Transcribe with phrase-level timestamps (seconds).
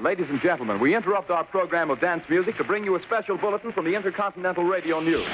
[0.00, 3.36] Ladies and gentlemen, we interrupt our program of dance music to bring you a special
[3.36, 5.26] bulletin from the Intercontinental Radio News.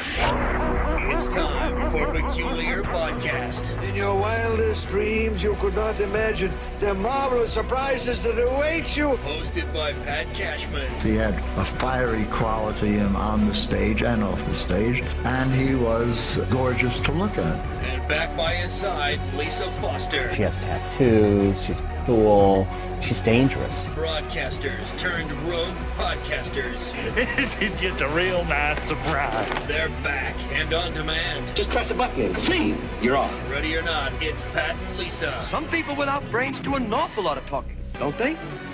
[1.15, 3.81] It's time for Peculiar Podcast.
[3.83, 6.51] In your wildest dreams, you could not imagine
[6.83, 9.11] the marvelous surprises that await you.
[9.25, 10.91] Hosted by Pat Cashman.
[11.01, 16.39] He had a fiery quality on the stage and off the stage, and he was
[16.51, 17.57] gorgeous to look at.
[17.85, 20.35] And back by his side, Lisa Foster.
[20.35, 22.67] She has tattoos, she's cool,
[23.01, 23.87] she's dangerous.
[23.89, 26.93] Broadcasters turned rogue podcasters.
[27.61, 29.69] it's just a real nice surprise.
[29.69, 31.55] They're back and on demand.
[31.55, 32.41] Just press a button.
[32.43, 33.33] See, you're on.
[33.51, 35.45] Ready or not, it's Pat and Lisa.
[35.49, 38.33] Some people without brains do an awful lot of talking, don't they?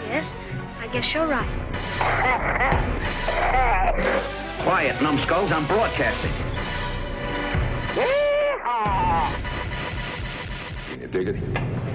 [0.08, 0.34] Yes,
[0.80, 1.48] I guess you're right.
[4.60, 6.30] Quiet, numbskulls, I'm broadcasting.
[10.90, 11.36] Can you dig it?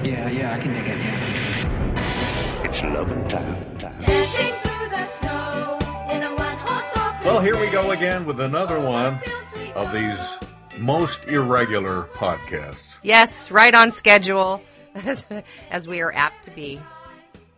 [0.04, 2.64] Yeah, yeah, I can dig it, yeah.
[2.66, 3.78] It's loving time.
[3.78, 3.96] time.
[7.24, 9.20] Well, here we go again with another one
[9.76, 10.38] of these
[10.80, 12.98] most irregular podcasts.
[13.04, 14.62] Yes, right on schedule,
[14.96, 15.26] as,
[15.72, 16.80] as we are apt to be.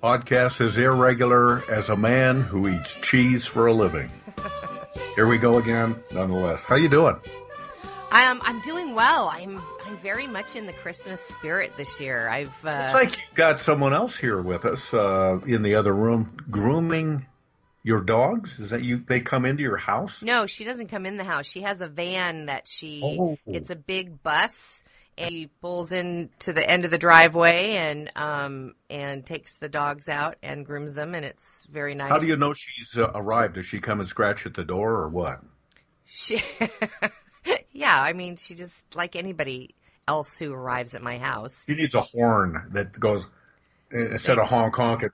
[0.04, 4.12] Podcast as irregular as a man who eats cheese for a living.
[5.16, 6.64] Here we go again, nonetheless.
[6.64, 7.16] How you doing?
[8.12, 9.30] I'm I'm doing well.
[9.34, 12.30] I'm I'm very much in the Christmas spirit this year.
[12.30, 15.94] I've uh, it's like you've got someone else here with us uh, in the other
[15.94, 17.26] room grooming
[17.84, 18.60] your dogs.
[18.60, 18.98] Is that you?
[18.98, 20.22] They come into your house?
[20.22, 21.46] No, she doesn't come in the house.
[21.46, 23.02] She has a van that she.
[23.04, 23.38] Oh.
[23.46, 24.84] It's a big bus.
[25.18, 29.70] And she pulls in to the end of the driveway and um and takes the
[29.70, 32.10] dogs out and grooms them and it's very nice.
[32.10, 33.56] How do you know she's uh, arrived?
[33.56, 35.42] Does she come and scratch at the door or what?
[36.06, 36.42] She,
[37.72, 39.76] yeah, I mean, she just like anybody
[40.08, 41.62] else who arrives at my house.
[41.68, 43.26] She needs a horn that goes
[43.92, 45.12] instead of honk honk it.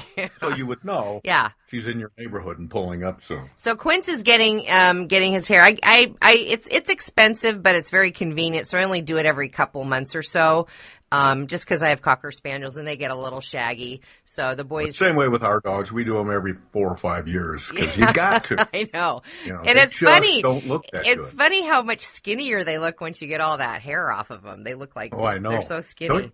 [0.38, 1.20] so you would know.
[1.24, 1.50] Yeah.
[1.68, 3.50] She's in your neighborhood and pulling up soon.
[3.56, 5.62] So Quince is getting um getting his hair.
[5.62, 8.66] I I, I it's it's expensive, but it's very convenient.
[8.66, 10.66] So I only do it every couple months or so.
[11.10, 14.00] Um, just because I have cocker spaniels and they get a little shaggy.
[14.24, 14.96] So the boys.
[14.96, 15.92] Same way with our dogs.
[15.92, 18.66] We do them every four or five years because you got to.
[18.74, 19.20] I know.
[19.44, 20.40] You know and it's funny.
[20.40, 21.36] Don't look that it's good.
[21.38, 24.64] funny how much skinnier they look once you get all that hair off of them.
[24.64, 25.50] They look like Oh, I know.
[25.50, 26.08] they're so skinny.
[26.08, 26.32] Don't-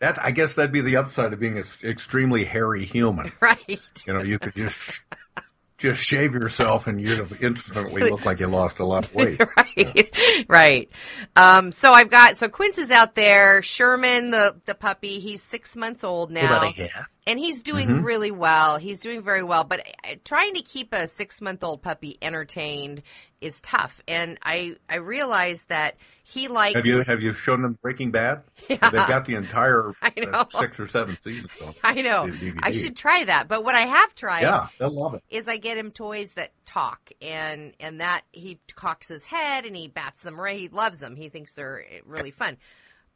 [0.00, 3.32] That I guess that'd be the upside of being an extremely hairy human.
[3.40, 3.80] Right.
[4.06, 5.02] You know, you could just
[5.76, 9.40] just shave yourself and you'd instantly look like you lost a lot of weight.
[9.56, 10.44] right.
[10.48, 10.90] Right.
[11.36, 13.62] Um, so I've got, so Quince is out there.
[13.62, 16.46] Sherman, the, the puppy, he's six months old now.
[16.46, 17.08] About a hair.
[17.26, 18.04] And he's doing Mhm.
[18.04, 18.76] really well.
[18.76, 23.02] He's doing very well, but uh, trying to keep a six month old puppy entertained
[23.40, 24.02] is tough.
[24.06, 26.74] And I, I realized that he likes.
[26.74, 28.42] Have you have you shown them Breaking Bad?
[28.68, 28.76] Yeah.
[28.90, 31.50] They've got the entire uh, six or seven seasons.
[31.82, 32.28] I know.
[32.62, 33.48] I should try that.
[33.48, 35.22] But what I have tried Yeah, they'll love it.
[35.30, 39.74] is I get him toys that talk and and that he cocks his head and
[39.74, 40.58] he bats them right.
[40.58, 41.16] He loves them.
[41.16, 42.58] He thinks they're really fun.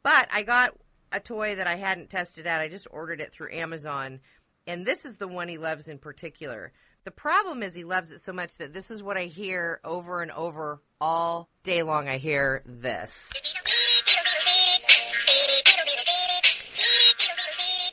[0.01, 0.73] But I got
[1.11, 2.61] a toy that I hadn't tested out.
[2.61, 4.19] I just ordered it through Amazon,
[4.67, 6.71] and this is the one he loves in particular.
[7.05, 10.21] The problem is he loves it so much that this is what I hear over
[10.21, 12.07] and over all day long.
[12.07, 13.31] I hear this.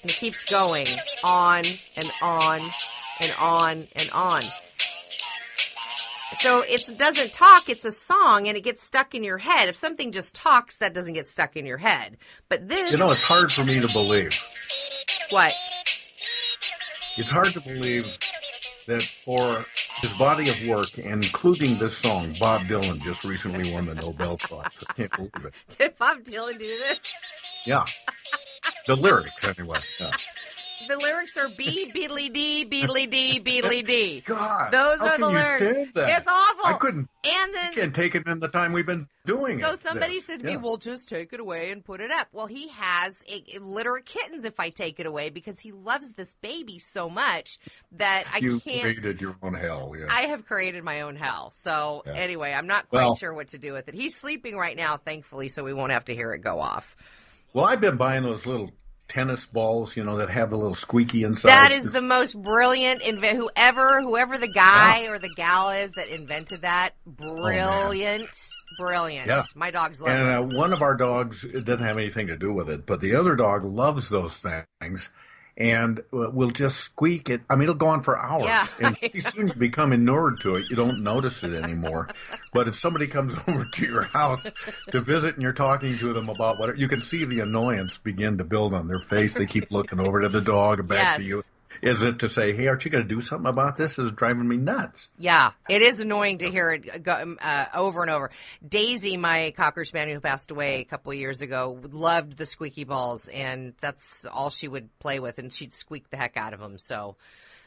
[0.03, 0.89] And it keeps going
[1.25, 1.65] on
[1.97, 2.71] and on
[3.21, 4.45] and on and on.
[6.47, 9.69] So it doesn't talk, it's a song and it gets stuck in your head.
[9.69, 12.19] If something just talks, that doesn't get stuck in your head.
[12.49, 14.33] But this You know, it's hard for me to believe.
[15.31, 15.53] what?
[17.17, 18.07] It's hard to believe
[18.87, 23.97] that for his body of work, including this song, Bob Dylan just recently won the
[23.97, 24.85] Nobel Prize.
[24.89, 25.55] I can't believe it.
[25.77, 27.01] Did Bob Dylan do this?
[27.65, 27.87] Yeah.
[28.87, 29.81] The lyrics, anyway.
[29.99, 30.13] Yeah.
[30.89, 34.23] The lyrics are B beedly D beedly D beedly D.
[34.27, 35.91] God, Those are the lyrics.
[35.97, 36.67] It's awful.
[36.67, 37.09] I couldn't.
[37.25, 39.79] And then can't take it in the time we've been doing So it.
[39.79, 40.27] So somebody This.
[40.27, 40.59] said to me, Yeah.
[40.59, 43.97] "Well, just take it away and put it up." Well, he has a, a litter
[43.97, 47.59] of kittens if I take it away because he loves this baby so much
[47.93, 48.77] that I you can't.
[48.77, 49.95] You created your own hell.
[49.99, 50.07] Yeah.
[50.11, 51.51] I have created my own hell.
[51.53, 52.13] So Yeah.
[52.15, 53.95] anyway, I'm not quite Well- sure what to do with it.
[53.95, 56.95] He's sleeping right now, thankfully, so we won't have to hear it go off.
[57.55, 58.71] well, I've been buying those little
[59.09, 61.51] tennis balls, you know, that have the little squeaky inside.
[61.51, 63.39] That is It's- the most brilliant invent.
[63.39, 68.29] Whoever, whoever the guy or the gal is that invented that, brilliant,
[68.79, 69.29] brilliant.
[69.29, 69.43] Oh, Yeah.
[69.55, 70.55] My dogs love And it.
[70.55, 73.15] uh, one of our dogs it doesn't have anything to do with it, but the
[73.15, 75.09] other dog loves those things.
[75.57, 77.41] And uh, we'll just squeak it.
[77.49, 78.45] I mean, it'll go on for hours.
[78.45, 80.69] Yeah, and pretty soon you become inured to it.
[80.71, 82.09] You don't notice it anymore.
[82.53, 84.45] but if somebody comes over to your house
[84.91, 88.39] to visit and you're talking to them about what, you can see the annoyance begin
[88.39, 89.35] to build on their face.
[89.35, 91.19] They keep looking over to the dog and back Yes.
[91.19, 91.43] to you.
[91.83, 93.97] Is it to say, hey, aren't you going to do something about this?
[93.97, 95.09] This is driving me nuts.
[95.19, 98.31] Yeah, it is annoying to hear it go, uh, over and over.
[98.67, 102.85] Daisy, my cocker spaniel who passed away a couple of years ago, loved the squeaky
[102.85, 106.61] balls, and that's all she would play with, and she'd squeak the heck out of
[106.61, 106.79] them.
[106.79, 107.17] So,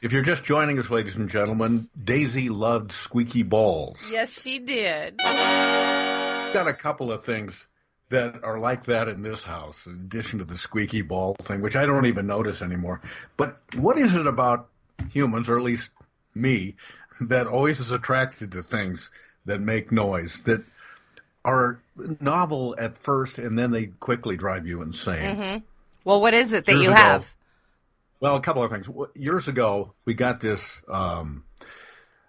[0.02, 4.00] If you're just joining us, ladies and gentlemen, Daisy loved squeaky balls.
[4.12, 5.18] yes, she did.
[5.18, 7.66] got a couple of things
[8.10, 11.76] that are like that in this house, in addition to the squeaky ball thing, which
[11.76, 13.02] I don't even notice anymore.
[13.38, 14.68] But what is it about
[15.12, 15.90] humans, or at least
[16.36, 16.76] me,
[17.22, 19.12] that always is attracted to things
[19.46, 20.64] that make noise, that
[21.46, 21.80] are
[22.20, 25.36] novel at first and then they quickly drive you insane?
[25.36, 25.58] hmm
[26.04, 27.34] Well, what is it that Years you ago- have?
[28.22, 28.90] Well, a couple of things.
[29.16, 31.46] Years ago, we got this um,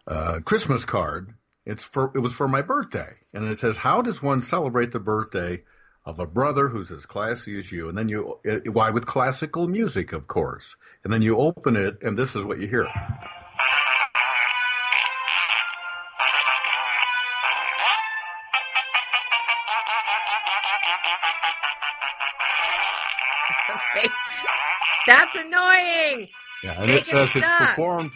[0.06, 1.34] uh, Christmas card.
[1.66, 5.00] It's for it was for my birthday, and it says, "How does one celebrate the
[5.00, 5.64] birthday
[6.04, 9.68] of a brother who's as classy as you?" And then you, uh, why with classical
[9.68, 10.76] music, of course.
[11.04, 12.88] And then you open it, and this is what you hear.
[25.06, 26.28] That's annoying.
[26.62, 28.12] Yeah, and Make it says it it's performed.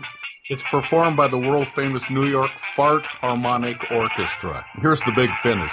[0.49, 4.65] It's performed by the world famous New York Fart Harmonic Orchestra.
[4.77, 5.73] Here's the big finish.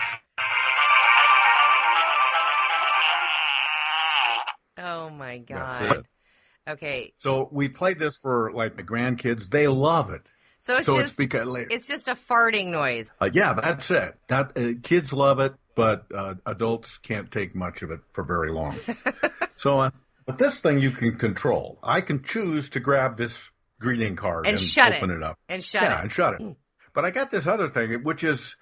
[6.67, 9.49] Okay, So we played this for like the grandkids.
[9.49, 10.21] They love it.
[10.59, 13.09] so it's so just it's because it's just a farting noise.
[13.19, 14.15] Uh, yeah, that's it.
[14.27, 18.51] That uh, kids love it, but uh, adults can't take much of it for very
[18.51, 18.77] long.
[19.55, 19.89] so, uh,
[20.27, 21.79] but this thing you can control.
[21.81, 23.49] I can choose to grab this
[23.79, 25.15] greeting card And and, shut open it.
[25.15, 25.23] it.
[25.23, 25.39] up.
[25.49, 25.85] And shut it.
[25.85, 26.01] yeah, it.
[26.03, 26.55] and shut it.
[26.93, 28.55] But I got this other thing, which is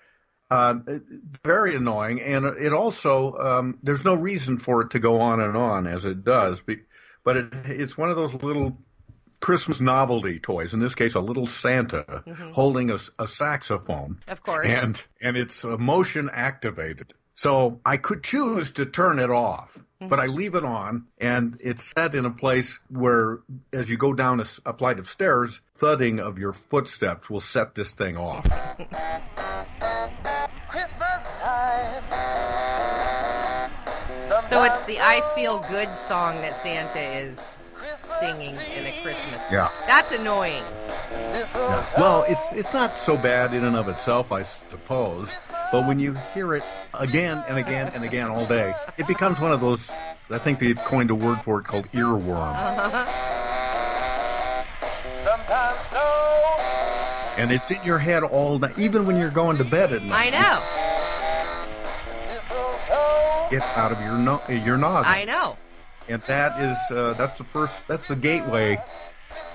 [0.50, 0.76] uh,
[1.44, 5.58] very annoying, and it also um, there's no reason for it to go on and
[5.58, 6.62] on as it does.
[6.62, 6.80] Be-
[7.30, 8.76] But it, it's one of those little
[9.40, 10.74] Christmas novelty toys.
[10.74, 12.24] In this case, a little Santa
[12.54, 14.66] holding a saxophone Of course.
[14.68, 17.14] and and it's uh, motion activated.
[17.36, 21.94] So I could choose to turn it off, but I leave it on, and it's
[21.96, 23.42] set in a place where,
[23.72, 27.94] as you go down a flight of stairs, thudding of your footsteps will set this
[27.94, 28.46] thing off.
[34.50, 37.60] So it's the I Feel Good song that Santa is
[38.20, 39.44] singing in a Christmas.
[39.52, 39.70] Yeah.
[39.86, 40.64] That's annoying.
[41.12, 41.86] Yeah.
[42.00, 45.32] Well, it's it's not so bad in and of itself, I suppose.
[45.72, 46.64] But when you hear it
[46.96, 49.92] again and again and again all day, it becomes one of those.
[50.32, 52.56] I think they coined a word for it called earworm.
[57.38, 60.34] And it's in your head all night, even when you're going to bed at night.
[60.34, 60.79] I know.
[63.50, 65.12] Get out of your no- your noggin.
[65.12, 65.58] I know.
[66.08, 68.78] And that is uh, that's the first that's the gateway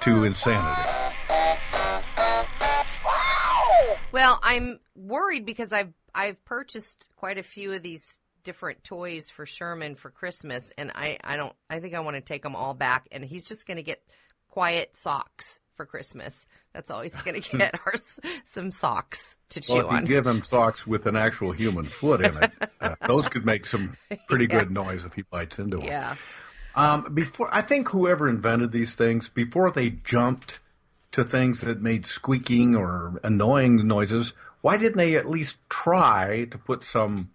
[0.01, 0.91] to insanity.
[4.13, 9.47] Well, I'm worried because I've I've purchased quite a few of these different toys for
[9.47, 12.75] Sherman for Christmas, and I I don't I think I want to take them all
[12.75, 14.03] back, and he's just going to get
[14.49, 16.47] quiet socks for Christmas.
[16.75, 17.95] That's all he's going to get are
[18.45, 20.05] some socks to chew Well, if you on.
[20.05, 23.95] give him socks with an actual human foot in it, uh, those could make some
[24.29, 25.87] pretty good noise if he bites into them.
[25.87, 26.17] yeah.
[26.77, 30.59] Um, before I think whoever invented these things, before they jumped
[31.13, 36.59] to things that made squeaking or annoying noises, why didn't they at least try to
[36.59, 37.31] put some,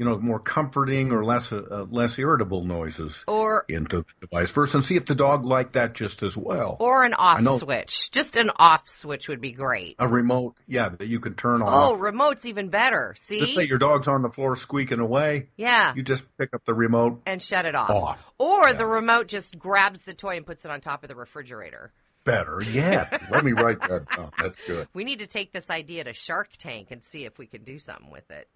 [0.00, 4.74] you know, more comforting or less uh, less irritable noises Or into the device first,
[4.74, 6.78] and see if the dog liked that just as well?
[6.80, 8.10] or an off switch.
[8.10, 9.96] Just an off switch would be great.
[9.98, 11.68] a remote, yeah, that you can turn on.
[11.68, 12.00] Oh, off.
[12.00, 13.14] remote's even better.
[13.18, 13.40] See?
[13.40, 15.48] Let's say your dog's on the floor squeaking away.
[15.58, 15.92] yeah.
[15.94, 17.20] You just pick up the remote.
[17.26, 17.90] and shut it off.
[17.90, 18.32] Off.
[18.38, 21.92] Or the remote just grabs the toy and puts it on top of the refrigerator.
[22.24, 23.18] Better yeah.
[23.30, 24.30] Let me write that down.
[24.38, 24.88] That's good.
[24.94, 27.78] We need to take this idea to Shark Tank and see if we can do
[27.78, 28.48] something with it.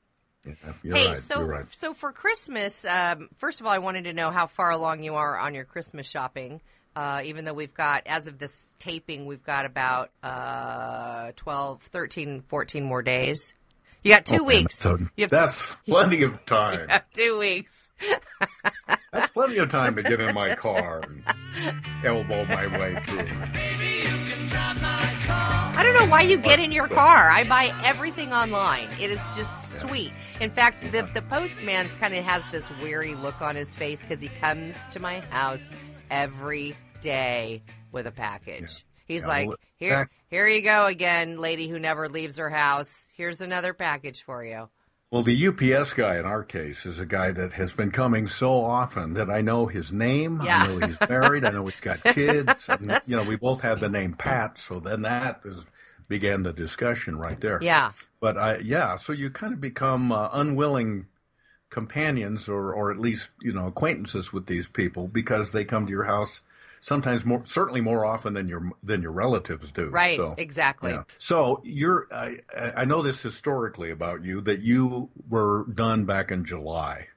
[0.44, 1.18] Yeah, hey, right.
[1.18, 1.64] so right.
[1.74, 5.14] so for Christmas, um, first of all, I wanted to know how far along you
[5.14, 6.60] are on your Christmas shopping.
[6.96, 12.44] Uh, even though we've got, as of this taping, we've got about uh, 12, 13,
[12.46, 13.52] 14 more days.
[14.04, 14.76] You got two Oh, weeks.
[14.78, 16.88] So You have- that's plenty of You time.
[16.88, 17.72] have two weeks.
[19.12, 21.22] That's plenty of time to get in my car and
[22.04, 23.28] elbow my way through.
[24.56, 27.30] I don't know why you get in your car.
[27.30, 28.88] I buy everything online.
[29.00, 30.12] It is just sweet.
[30.40, 34.20] In fact, the the postman's kind of has this weary look on his face because
[34.20, 35.70] he comes to my house
[36.10, 37.62] every day
[37.92, 38.84] with a package.
[39.06, 43.08] He's Yeah, like, here, back- here you go again, lady who never leaves her house.
[43.16, 44.68] Here's another package for you.
[45.10, 48.64] Well, the UPS guy in our case is a guy that has been coming so
[48.64, 50.40] often that I know his name.
[50.42, 50.62] Yeah.
[50.62, 51.44] I know he's married.
[51.44, 52.68] I know he's got kids.
[52.68, 55.64] and, you know, we both have the name Pat, so then that is,
[56.08, 57.60] began the discussion right there.
[57.62, 57.92] Yeah.
[58.24, 61.06] But I, yeah, so you kind of become uh, unwilling
[61.68, 65.92] companions or, or at least, you know, acquaintances with these people because they come to
[65.92, 66.40] your house
[66.80, 69.90] sometimes more, certainly more often than your, than your relatives do.
[69.90, 70.92] Right, So, exactly.
[70.92, 71.02] yeah.
[71.18, 76.46] So you're, I, I know this historically about you that you were done back in
[76.46, 77.08] July.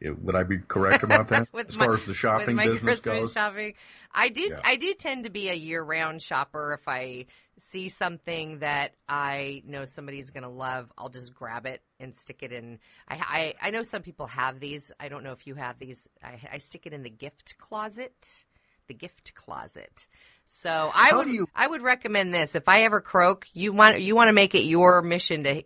[0.00, 1.48] Would I be correct about that?
[1.68, 3.34] As my- far as the shopping with my business Christmas goes?
[3.34, 3.74] shopping.
[4.12, 4.60] I do Yeah.
[4.64, 6.74] I do tend to be a year round shopper.
[6.78, 7.26] If I
[7.58, 12.42] see something that I know somebody's going to love, I'll just grab it and stick
[12.42, 12.78] it in.
[13.08, 14.90] I, I I know some people have these.
[15.00, 16.08] I don't know if you have these.
[16.22, 18.44] I, I stick it in the gift closet.
[18.86, 20.06] The gift closet.
[20.46, 22.54] So I How would you- I would recommend this.
[22.54, 25.62] If I ever croak, you want you want to make it your mission to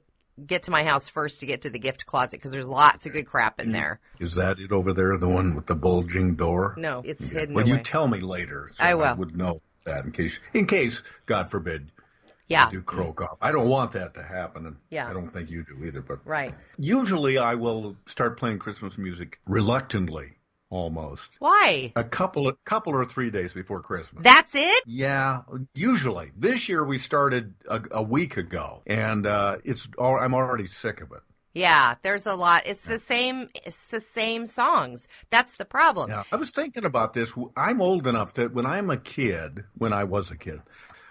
[0.47, 3.13] get to my house first to get to the gift closet because there's lots of
[3.13, 3.99] good crap in there.
[4.21, 6.75] Is that it over there, the one with the bulging door?
[6.79, 7.79] No, it's hidden Well, away.
[7.79, 8.69] you tell me later.
[8.73, 9.17] So I will.
[9.17, 11.91] would know that in case, in case, God forbid,
[12.47, 12.67] yeah.
[12.71, 13.39] you do croak off.
[13.43, 15.09] I don't want that to happen, and Yeah.
[15.09, 16.01] I don't think you do either.
[16.03, 16.55] But Right.
[16.79, 20.37] usually, I will start playing Christmas music reluctantly,
[20.71, 21.93] almost Why?
[21.97, 24.23] a couple of couple or three days before Christmas.
[24.23, 24.83] That's it?
[24.87, 25.41] Yeah,
[25.75, 26.31] usually.
[26.37, 31.01] This year we started a, a week ago, and uh, it's al- I'm already sick
[31.01, 31.21] of it.
[31.55, 32.67] Yeah, there's a lot.
[32.67, 35.07] It's the same it's the same songs.
[35.31, 36.11] That's the problem.
[36.11, 37.33] Yeah, I was thinking about this.
[37.57, 40.61] I'm old enough that when I'm a kid, when I was a kid,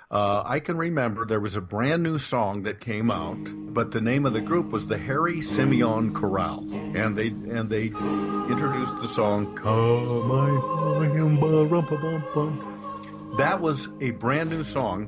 [0.09, 3.39] uh, I can remember there was a brand new song that came out,
[3.73, 6.63] but the name of the group was the Harry Simeon Chorale,
[6.95, 14.49] and they and they introduced the song "Come I Him Bum." That was a brand
[14.49, 15.07] new song.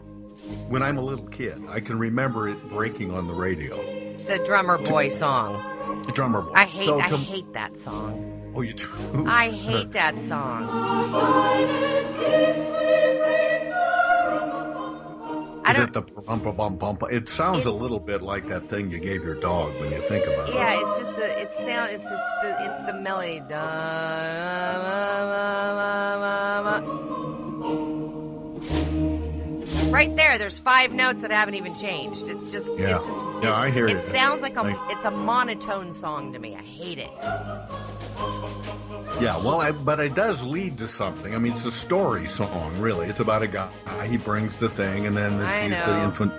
[0.67, 4.08] When I'm a little kid, I can remember it breaking on the radio.
[4.29, 6.03] The drummer boy song.
[6.05, 6.51] The drummer boy.
[6.53, 8.51] I hate So I to- hate that song.
[8.55, 8.85] Oh, you do.
[9.27, 10.69] I hate that song.
[15.65, 17.11] I Is it the bumpa bum bumpa?
[17.11, 20.25] It sounds a little bit like that thing you gave your dog when you think
[20.27, 20.55] about it.
[20.55, 23.39] Yeah, it's just the it sound it's just the it's the melody.
[23.49, 23.55] Da,
[24.85, 26.58] ma, ma, ma, ma, ma.
[29.91, 32.29] Right there, there's five notes that haven't even changed.
[32.29, 32.95] It's just Yeah.
[32.95, 34.13] it's just Yeah, it, I hear it you.
[34.13, 36.55] sounds like a Like- it's a monotone song to me.
[36.55, 37.11] I hate it.
[39.19, 41.33] Yeah, well, I, but it does lead to something.
[41.33, 43.07] I mean, it's a story song, really.
[43.07, 43.69] It's about a guy.
[44.05, 45.93] He brings the thing, and then it's know.
[45.93, 46.33] the infant,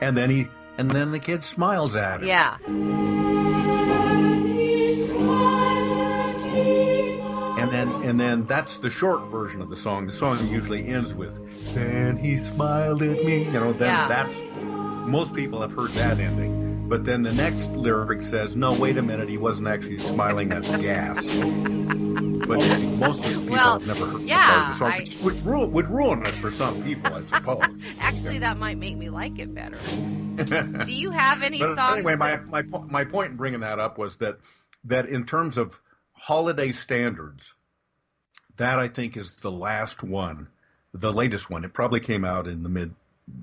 [0.00, 2.28] and then he, and then the kid smiles at him.
[2.28, 2.56] Yeah.
[7.78, 10.06] Then, and then that's the short version of the song.
[10.06, 11.38] The song usually ends with,
[11.74, 14.08] "Then he smiled at me." You know, then Yeah.
[14.08, 14.42] that's
[15.08, 16.86] most people have heard that ending.
[16.88, 20.48] But then the next lyric says, "No, wait a minute, he wasn't actually smiling.
[20.48, 21.24] That's gas."
[22.48, 22.60] But
[22.98, 25.42] most people Well, have never heard yeah, that part of the song, I- which, which
[25.44, 27.84] ru- would ruin it for some people, I suppose.
[28.00, 29.76] Actually, that might make me like it better.
[30.84, 31.96] Do you have any But songs?
[31.98, 34.38] anyway, my, that- my po- my point in bringing that up was that
[34.84, 35.78] that in terms of
[36.12, 37.54] holiday standards,
[38.58, 40.48] that I think is the last one,
[40.92, 41.64] the latest one.
[41.64, 42.94] It probably came out in the mid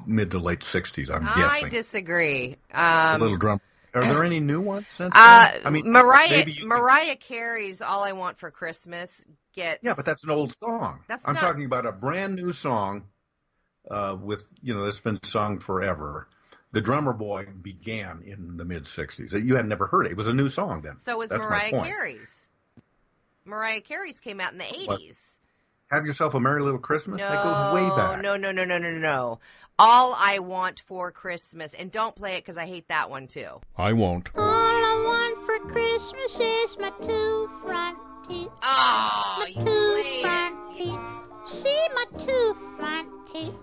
[0.06, 1.10] mid to late '60s.
[1.10, 1.66] I'm I guessing.
[1.68, 2.58] I disagree.
[2.74, 3.60] Um, little drum.
[3.94, 5.62] Are there any new ones since uh, then?
[5.64, 9.10] I mean, Mariah you can- Mariah Carey's "All I Want for Christmas"
[9.56, 11.00] gets yeah, but that's an old song.
[11.08, 13.06] That's I'm not- talking about a brand new song
[13.90, 16.28] uh, with you know that's been sung forever.
[16.74, 19.32] The drummer boy began in the mid '60s.
[19.46, 20.12] You had never heard it.
[20.12, 20.98] It was a new song then.
[20.98, 21.72] So was That's Mariah.
[21.84, 22.45] Carey's.
[23.46, 25.20] Mariah Carey's came out in the eighties.
[25.92, 27.20] Have yourself a merry little Christmas.
[27.20, 28.22] No, that goes way back.
[28.22, 28.98] no, no, no, no, no, no.
[29.00, 29.40] No.
[29.78, 33.60] All I want for Christmas, and don't play it because I hate that one too.
[33.78, 34.30] I won't.
[34.36, 37.98] All I want for Christmas is my two front
[38.28, 38.50] teeth.
[38.64, 40.78] Oh, my two played front it.
[40.78, 41.00] teeth.
[41.48, 43.54] See my two front teeth.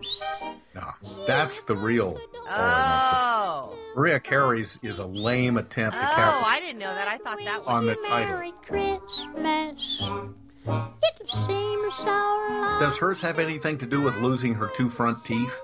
[0.74, 0.92] No,
[1.26, 2.20] that's the real.
[2.48, 7.08] All Oh, Mariah Carey's is a lame attempt to oh, I didn't know that.
[7.08, 7.68] I thought that was.
[7.68, 8.34] on the title.
[8.36, 10.02] Merry Christmas.
[10.64, 12.80] It seems so long.
[12.80, 15.60] Does hers have anything to do with losing her two front teeth?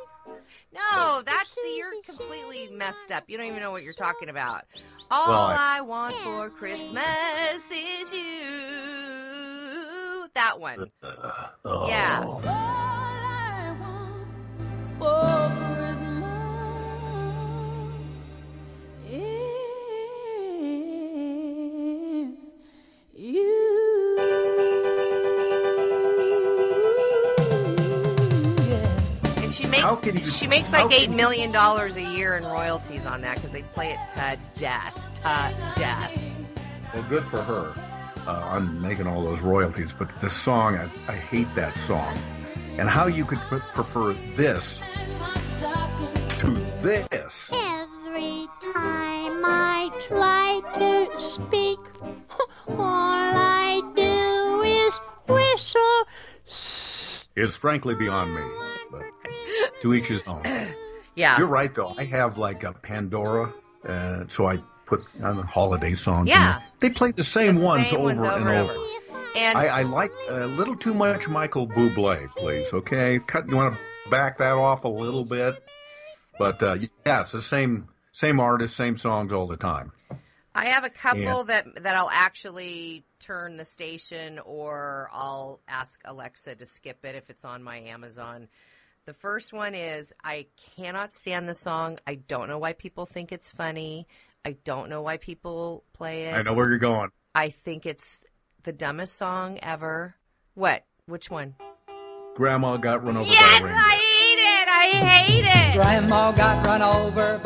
[0.74, 3.24] No, that's see, you're completely messed up.
[3.26, 4.64] You don't even know what you're talking about.
[5.10, 7.02] All Well, I, I- want for Christmas
[7.72, 8.28] is you.
[10.34, 10.90] That one.
[11.02, 11.32] Uh,
[11.64, 11.88] oh.
[11.88, 12.78] Yeah.
[29.88, 30.24] How can you?
[30.26, 33.92] She makes like eight million dollars a year in royalties on that because they play
[33.92, 36.12] it to death, to death.
[36.92, 37.72] Well, good for her
[38.26, 39.92] uh, on making all those royalties.
[39.92, 42.14] But this song, I, I hate that song.
[42.78, 44.78] And how you could pre- prefer this
[46.38, 46.50] to
[46.82, 47.50] this?
[47.52, 51.78] Every time I try to speak,
[52.68, 56.04] all I do is whistle.
[57.36, 58.67] Is frankly beyond me.
[59.82, 60.42] To each his own.
[61.14, 61.36] Yeah.
[61.38, 61.96] You're right, though.
[61.98, 63.52] I have like a Pandora,
[63.84, 66.28] uh, so I put on the holiday songs.
[66.28, 66.60] Yeah.
[66.78, 68.48] They play the same The ones same over, ones and over over.
[68.50, 69.34] and over.
[69.34, 72.72] And I, I like a little too much Michael Bublé, please.
[72.72, 73.48] Okay, cut.
[73.48, 75.60] You want to back that off a little bit,
[76.38, 79.90] but uh, yeah, it's the same same artist, same songs all the time.
[80.54, 86.00] I have a couple And- that that I'll actually turn the station or I'll ask
[86.04, 88.46] Alexa to skip it if it's on my Amazon.
[89.08, 91.98] The first one is I cannot stand the song.
[92.06, 94.06] I don't know why people think it's funny.
[94.44, 96.34] I don't know why people play it.
[96.34, 97.08] I know where you're going.
[97.34, 98.22] I think it's
[98.64, 100.14] the dumbest song ever.
[100.52, 100.84] What?
[101.06, 101.54] Which one?
[102.34, 103.80] Grandma got run over Yes, by a reindeer.
[103.80, 104.68] I hate it.
[104.68, 105.74] I hate it.
[105.74, 107.38] Grandma got run over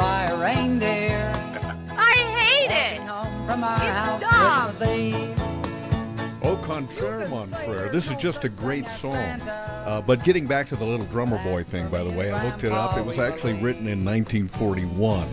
[6.72, 7.88] contraire, mon frere.
[7.90, 9.16] This is just a great song.
[9.16, 12.64] Uh, but getting back to the little drummer boy thing, by the way, I looked
[12.64, 12.96] it up.
[12.96, 15.28] It was actually written in 1941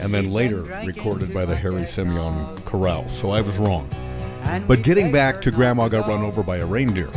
[0.00, 3.08] and then later recorded by the Harry Simeon Chorale.
[3.08, 3.88] So I was wrong.
[4.66, 7.10] But getting back to Grandma Got Run Over by a Reindeer.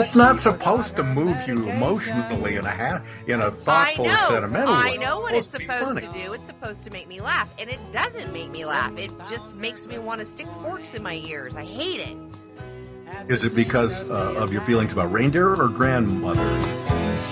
[0.00, 4.26] It's not supposed to move you emotionally in a ha- in a thoughtful I know.
[4.28, 4.80] sentimental way.
[4.80, 6.06] I know what it's to be supposed funny.
[6.06, 6.32] to do.
[6.32, 8.96] It's supposed to make me laugh, and it doesn't make me laugh.
[8.98, 11.56] It just makes me want to stick forks in my ears.
[11.56, 12.16] I hate it.
[13.28, 16.66] Is it because uh, of your feelings about reindeer or grandmothers?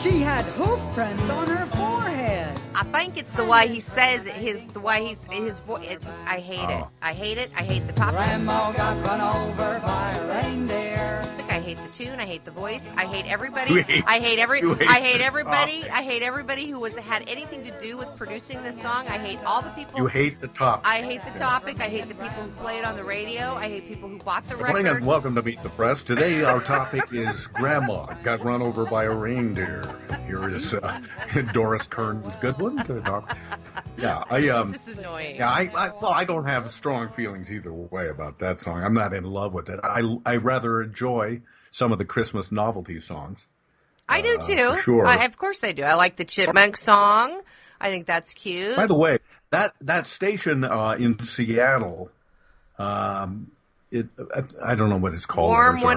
[0.03, 2.61] She had hoof prints on her forehead.
[2.75, 4.33] I think it's the way he says it.
[4.33, 5.87] His the way he's his voice.
[5.89, 6.83] It just I hate it.
[6.85, 6.89] Oh.
[7.01, 7.51] I hate it.
[7.57, 8.11] I hate the top.
[8.13, 11.23] Grandma got run over by a reindeer.
[11.49, 12.19] I hate the tune.
[12.19, 12.85] I hate the voice.
[12.97, 13.83] I hate everybody.
[13.83, 14.61] Hate- I hate every.
[14.63, 15.81] hate I hate everybody.
[15.83, 15.93] topic.
[15.93, 19.05] I hate everybody who was had anything to do with producing this song.
[19.09, 19.99] I hate all the people.
[20.01, 20.81] You hate the top.
[20.85, 21.79] I hate the topic.
[21.79, 23.55] I hate the people who play it on the radio.
[23.55, 26.03] I hate people who bought the Good morning and welcome to Meet the Press.
[26.03, 29.83] Today our topic is Grandma got run over by a reindeer.
[30.27, 31.01] Here is uh,
[31.53, 32.77] Doris Kearns Goodwin.
[33.99, 35.37] Yeah, I um, It's just annoying.
[35.37, 38.83] yeah, I, I well, I don't have strong feelings either way about that song.
[38.83, 39.81] I'm not in love with it.
[39.83, 43.47] I I rather enjoy some of the Christmas novelty songs.
[44.09, 44.79] I do uh, too.
[44.83, 45.07] sure.
[45.07, 45.83] I, of course I do.
[45.83, 47.41] I like the Chipmunk song.
[47.81, 48.77] I think that's cute.
[48.77, 49.19] By the way,
[49.51, 52.11] that that station uh, in Seattle,
[52.79, 53.51] um,
[53.91, 54.07] it
[54.65, 55.49] I don't know what it's called.
[55.51, 55.91] Warm There's our-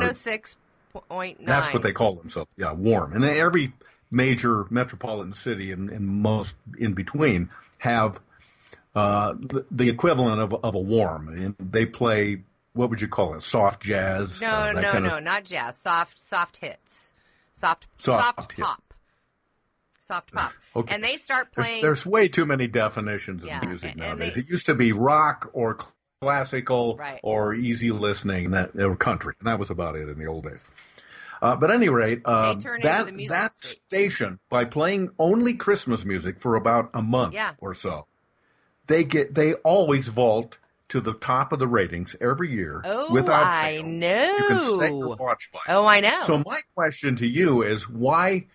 [1.09, 1.45] 106.9.
[1.45, 2.55] That's what they call themselves.
[2.57, 3.13] Yeah, warm.
[3.13, 3.73] And every
[4.11, 8.19] major metropolitan city and, and most in between have
[8.95, 11.27] uh, the, the equivalent of, of a warm.
[11.29, 13.41] And they play what would you call it?
[13.41, 14.41] Soft jazz.
[14.41, 15.77] No, uh, no, no, of, not jazz.
[15.77, 17.13] Soft, soft hits.
[17.53, 18.93] Soft, Soft soft, pop.
[20.01, 20.51] Soft pop.
[20.77, 20.93] Okay.
[20.93, 21.81] And they start playing.
[21.81, 24.35] there's way too many definitions of Yeah, music nowadays.
[24.35, 25.77] they- it used to be rock or
[26.19, 27.21] classical Right.
[27.23, 30.59] or easy listening that or country, and that was about it in the old days.
[31.45, 33.79] Uh, but any rate, uh, They turn into that that state.
[33.87, 37.51] station by playing only Christmas music for about a month Yeah.
[37.59, 38.07] or so,
[38.87, 40.57] they get they always vault
[40.89, 44.35] to the top of the ratings every year oh, without I know.
[44.37, 45.59] You can set your watch by.
[45.67, 46.21] Oh, I know.
[46.25, 48.47] So my question to you is why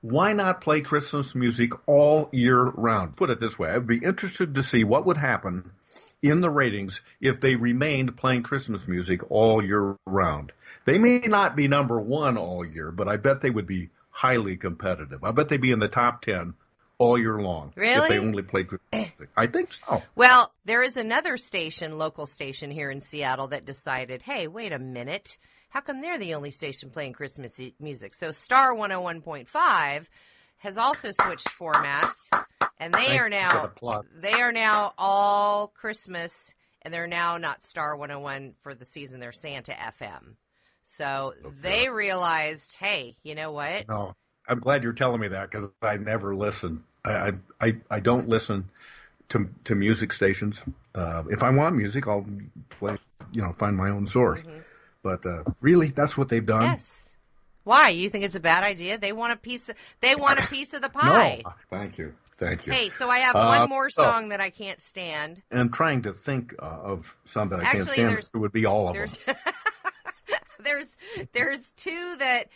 [0.00, 3.16] why not play Christmas music all year round?
[3.16, 5.70] Put it this way, I'd be interested to see what would happen
[6.22, 10.52] in the ratings if they remained playing Christmas music all year round.
[10.88, 14.56] They may not be number one all year, but I bet they would be highly
[14.56, 15.22] competitive.
[15.22, 16.54] I bet they'd be in the top ten
[16.96, 19.28] all year long if they only played Christmas music.
[19.36, 20.02] I think so.
[20.16, 24.78] Well, there is another station, local station here in Seattle, that decided, hey, wait a
[24.78, 25.36] minute.
[25.68, 28.14] How come they're the only station playing Christmas music?
[28.14, 30.06] So Star 101.5
[30.56, 32.32] has also switched formats,
[32.80, 34.06] and they Thank are now for the plug.
[34.18, 39.20] they are now all Christmas, and they're now not Star 101 for the season.
[39.20, 40.36] They're Santa FM.
[40.90, 43.86] So they realized, hey, you know what?
[43.88, 44.14] No,
[44.48, 46.82] I'm glad you're telling me that because I never listen.
[47.04, 48.64] I, I I I don't listen
[49.28, 50.62] to to music stations.
[50.94, 52.26] Uh, if I want music, I'll
[52.70, 52.96] play.
[53.32, 54.42] You know, find my own source.
[55.02, 56.62] But uh, really, that's what they've done.
[56.62, 57.14] Yes.
[57.64, 57.90] Why?
[57.90, 58.96] You think it's a bad idea?
[58.96, 59.68] They want a piece.
[59.68, 61.42] Of, they want a piece of the pie.
[61.44, 62.72] No, thank you, thank you.
[62.72, 65.42] Hey, so I have Uh, one more so- song that I can't stand.
[65.50, 68.08] And I'm trying to think uh, of some that I can't Actually, stand.
[68.08, 69.36] there's- It would be all of them.
[70.62, 70.88] There's
[71.32, 72.48] there's two that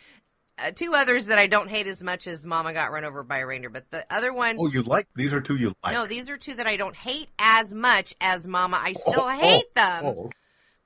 [0.57, 3.39] uh, two others that I don't hate as much as Mama Got Run Over by
[3.39, 4.57] a Reindeer, but the other one.
[4.59, 5.93] Oh, you like these are two you like?
[5.93, 8.79] No, these are two that I don't hate as much as Mama.
[8.81, 10.05] I still hate oh, them.
[10.05, 10.29] Oh.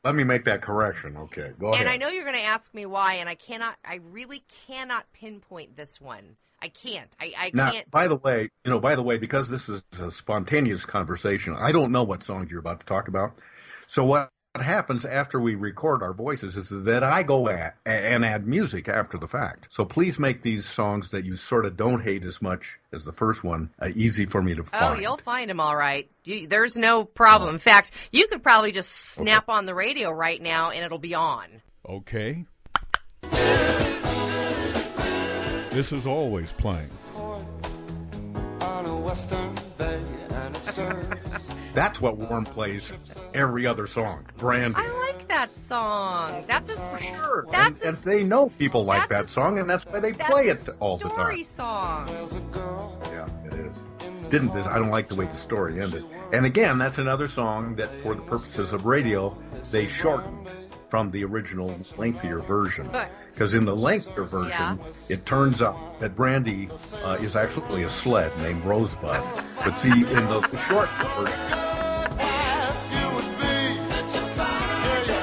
[0.03, 1.17] Let me make that correction.
[1.17, 1.87] Okay, go and ahead.
[1.87, 3.75] I know you're going to ask me why, and I cannot.
[3.83, 6.37] I really cannot pinpoint this one.
[6.61, 7.09] I can't.
[7.19, 7.91] I, I now, can't.
[7.91, 11.71] by the way, you know, by the way, because this is a spontaneous conversation, I
[11.71, 13.41] don't know what songs you're about to talk about.
[13.85, 18.45] So what happens after we record our voices is that I go at, and add
[18.45, 19.67] music after the fact.
[19.69, 23.11] So please make these songs that you sort of don't hate as much as the
[23.11, 24.97] first one uh, easy for me to find.
[24.97, 26.09] Oh, you'll find them all right.
[26.23, 27.53] You, there's no problem.
[27.53, 31.15] In fact, you could probably just snap on the radio right now, and it'll be
[31.15, 31.45] on.
[31.87, 32.45] Okay.
[35.71, 36.89] This is always playing.
[41.73, 42.91] That's what Warm plays
[43.33, 44.25] every other song.
[44.37, 44.75] Brandy.
[44.77, 46.43] I like that song.
[46.47, 47.45] That's a For sure.
[47.51, 50.31] That's and, a and they know people like that song, and that's why they that's
[50.31, 51.13] play it all the time.
[51.13, 52.07] story time.
[52.07, 53.01] song.
[53.11, 53.77] Yeah, it is.
[54.29, 54.67] Didn't this?
[54.67, 56.03] I don't like the way the story ended.
[56.33, 59.37] And again, that's another song that, for the purposes of radio,
[59.71, 60.49] they shortened
[60.87, 62.89] from the original lengthier version.
[62.91, 64.77] But- Because in the lengthier version, Yeah.
[65.09, 66.69] it turns out that Brandy
[67.03, 69.21] uh, is actually a sled named Rosebud.
[69.63, 71.39] but see, in the, short version,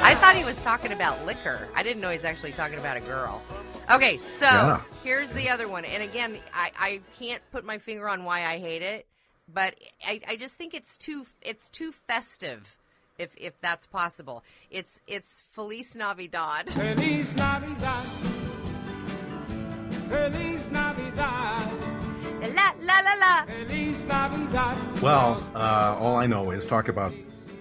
[0.04, 1.66] I thought he was talking about liquor.
[1.74, 3.42] I didn't know he was actually talking about a girl.
[3.90, 4.80] Okay, so Yeah.
[5.02, 5.84] here's the other one.
[5.84, 9.08] And again, I, I can't put my finger on why I hate it,
[9.52, 9.74] but
[10.06, 12.76] I, I just think it's too it's too festive,
[13.18, 14.42] if if that's possible.
[14.70, 16.70] It's it's Feliz Navidad.
[16.70, 18.06] Feliz Navidad.
[20.08, 21.70] Feliz Navidad.
[22.54, 23.44] La la la la.
[23.46, 25.00] Feliz Navidad.
[25.00, 27.14] well, uh, all I know is talk about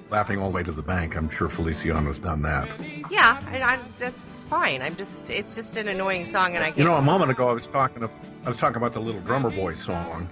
[0.09, 1.15] laughing all the way to the bank.
[1.15, 2.69] I'm sure Feliciano's done that.
[3.09, 4.81] Yeah, I, I, that's fine.
[4.81, 6.79] I'm just it's just an annoying song, and I can't.
[6.79, 8.03] You know, a moment ago I was talking.
[8.03, 10.27] I was talking about the Little Drummer Boy song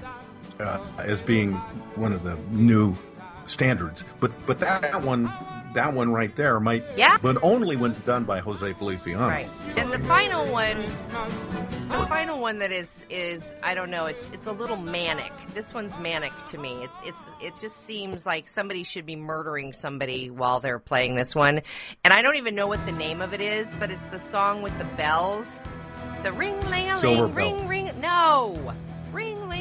[0.60, 1.54] uh, as being
[1.96, 2.96] one of the new
[3.52, 5.32] standards, but but that that one,
[5.74, 6.84] that one right there might.
[6.96, 7.18] Yeah.
[7.22, 9.28] But only when done by Jose Feliciano.
[9.28, 9.50] Right.
[9.78, 10.82] And the final one,
[11.90, 14.06] the final one that is is I don't know.
[14.06, 15.32] It's it's a little manic.
[15.54, 16.84] This one's manic to me.
[16.84, 21.36] It's it's it just seems like somebody should be murdering somebody while they're playing this
[21.36, 21.62] one,
[22.04, 23.74] and I don't even know what the name of it is.
[23.80, 25.64] But it's the song with the bells,
[26.24, 27.92] the ring ling a ling ring ring.
[28.00, 28.74] No,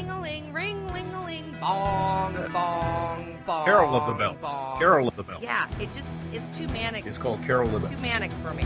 [0.01, 3.65] ring ling a ling ring ling a ling bong bong bong.
[3.65, 4.35] Carol of the Bell.
[4.41, 4.79] bong.
[4.79, 5.39] Carol of the Bell.
[5.41, 7.05] Yeah, it just it's too manic.
[7.05, 7.97] It's called Carol of the Bell.
[7.97, 8.63] too manic for me.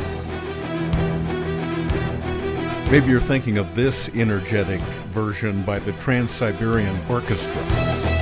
[2.91, 8.14] Maybe you're thinking of this energetic version by the Trans Siberian Orchestra.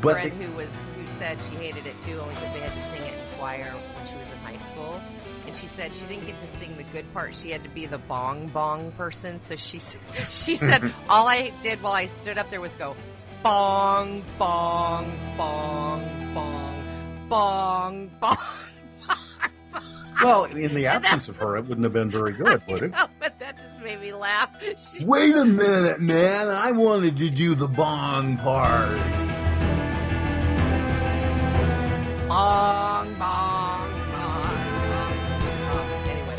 [0.00, 2.90] Girlfriend the- who was who said she hated it too, only because they had to
[2.96, 5.00] sing it in choir when she was in high school.
[5.46, 7.86] And she said she didn't get to sing the good part; she had to be
[7.86, 9.38] the bong bong person.
[9.40, 9.80] So she
[10.30, 12.96] she said all I did while I stood up there was go
[13.42, 16.02] bong bong bong
[16.34, 17.28] bong bong bong.
[17.28, 18.36] Bong bong.
[20.22, 22.92] Well, in the absence of her, it wouldn't have been very good, would it?
[22.96, 24.56] Oh, but that just made me laugh.
[24.62, 26.48] She, Wait a minute, man.
[26.48, 29.35] I wanted to do the bong part.
[32.28, 35.18] Bong, bong, bong, bong.
[35.70, 36.36] Oh, anyway.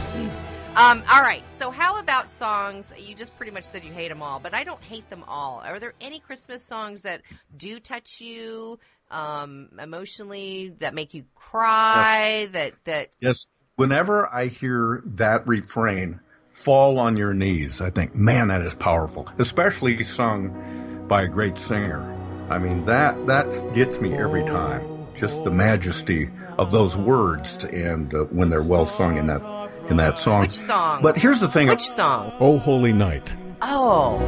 [0.76, 1.50] Um, all right.
[1.52, 2.92] So, how about songs?
[3.00, 5.62] You just pretty much said you hate them all, but I don't hate them all.
[5.64, 7.22] Are there any Christmas songs that
[7.56, 12.50] do touch you um, emotionally, that make you cry?
[12.52, 13.46] That that Yes.
[13.78, 19.30] Whenever I hear that refrain, fall on your knees, I think, man, that is powerful.
[19.38, 22.02] Especially sung by a great singer.
[22.50, 24.97] I mean, that, that gets me every time.
[25.18, 29.42] Just the majesty of those words and uh, when they're well sung in that,
[29.90, 30.42] in that song.
[30.42, 31.02] which song?
[31.02, 31.68] But here's the thing.
[31.68, 32.34] which song?
[32.40, 33.36] Oh Holy Night.
[33.62, 34.20] Oh,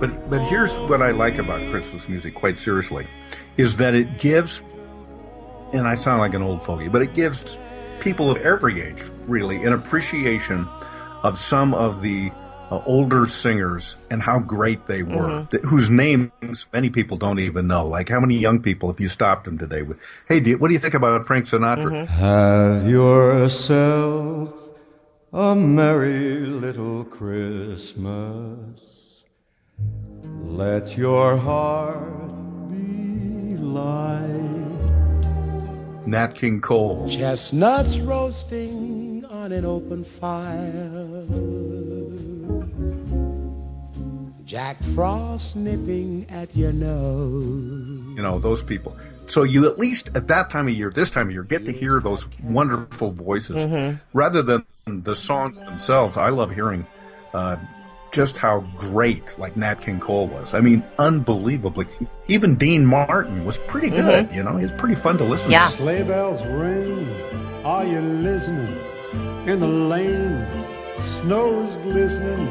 [0.00, 3.06] But but here's what I like about Christmas music, quite seriously,
[3.56, 4.60] is that it gives,
[5.72, 7.56] and I sound like an old fogey, but it gives
[8.00, 10.68] people of every age really an appreciation
[11.22, 12.30] of some of the
[12.70, 17.66] uh, older singers and how great they were, th- whose names many people don't even
[17.66, 17.86] know.
[17.86, 20.68] Like how many young people, if you stopped them today, with, hey, do you, what
[20.68, 22.06] do you think about Frank Sinatra?
[22.06, 24.54] Have yourself
[25.32, 28.80] a merry little Christmas.
[30.42, 34.61] Let your heart be light.
[36.06, 37.08] Nat King Cole.
[37.08, 40.90] Chestnuts roasting on an open fire.
[44.44, 48.16] Jack Frost nipping at your nose.
[48.16, 48.96] You know, those people.
[49.26, 51.72] So you at least at that time of year, this time of year, get to
[51.72, 54.00] hear those wonderful voices Mhm.
[54.12, 56.16] rather than the songs themselves.
[56.16, 56.84] I love hearing
[57.32, 57.56] uh,
[58.12, 60.54] just how great like Nat King Cole was.
[60.54, 61.86] I mean, unbelievably.
[62.28, 64.28] Even Dean Martin was pretty mm-hmm.
[64.28, 64.36] good.
[64.36, 65.68] You know, he's pretty fun to listen to.
[65.70, 67.10] Sleigh bells ring.
[67.64, 68.68] Are you listening?
[69.48, 70.46] In the lane,
[70.98, 72.48] snow's glistening.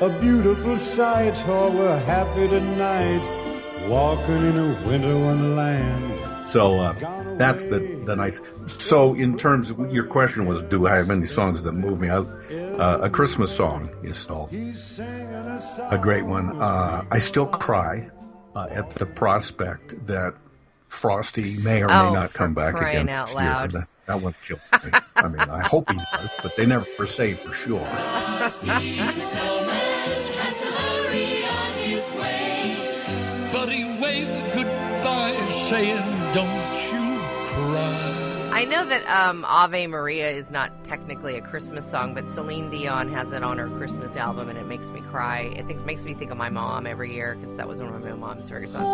[0.00, 1.34] A beautiful sight.
[1.46, 3.88] Oh, we're happy tonight.
[3.88, 6.25] Walking in a winter wonderland.
[6.46, 8.40] So uh, that's the the nice.
[8.66, 12.08] So in terms of your question was, do I have any songs that move me?
[12.08, 16.60] I, uh, a Christmas song is still a great one.
[16.60, 18.08] Uh, I still cry
[18.54, 20.34] uh, at the prospect that
[20.88, 23.08] Frosty may or may Oh, not come back again.
[23.08, 23.44] out this year.
[23.44, 23.72] loud.
[23.72, 24.90] That, that one kills me.
[25.16, 27.84] I mean, I hope he does, but they never say for sure.
[33.52, 36.02] But he waved goodbye, saying,
[36.36, 38.50] Don't you cry.
[38.52, 43.08] I know that um, Ave Maria is not technically a Christmas song, but Celine Dion
[43.08, 45.50] has it on her Christmas album, and it makes me cry.
[45.56, 48.02] It think, makes me think of my mom every year because that was one of
[48.02, 48.84] my mom's favorite songs.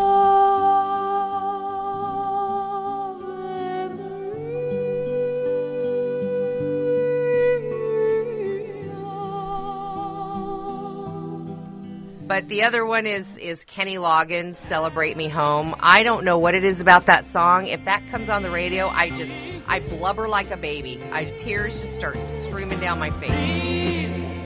[12.33, 16.55] But the other one is is Kenny Loggins, "Celebrate Me Home." I don't know what
[16.55, 17.67] it is about that song.
[17.67, 20.99] If that comes on the radio, I just I blubber like a baby.
[21.13, 24.43] I tears just start streaming down my face.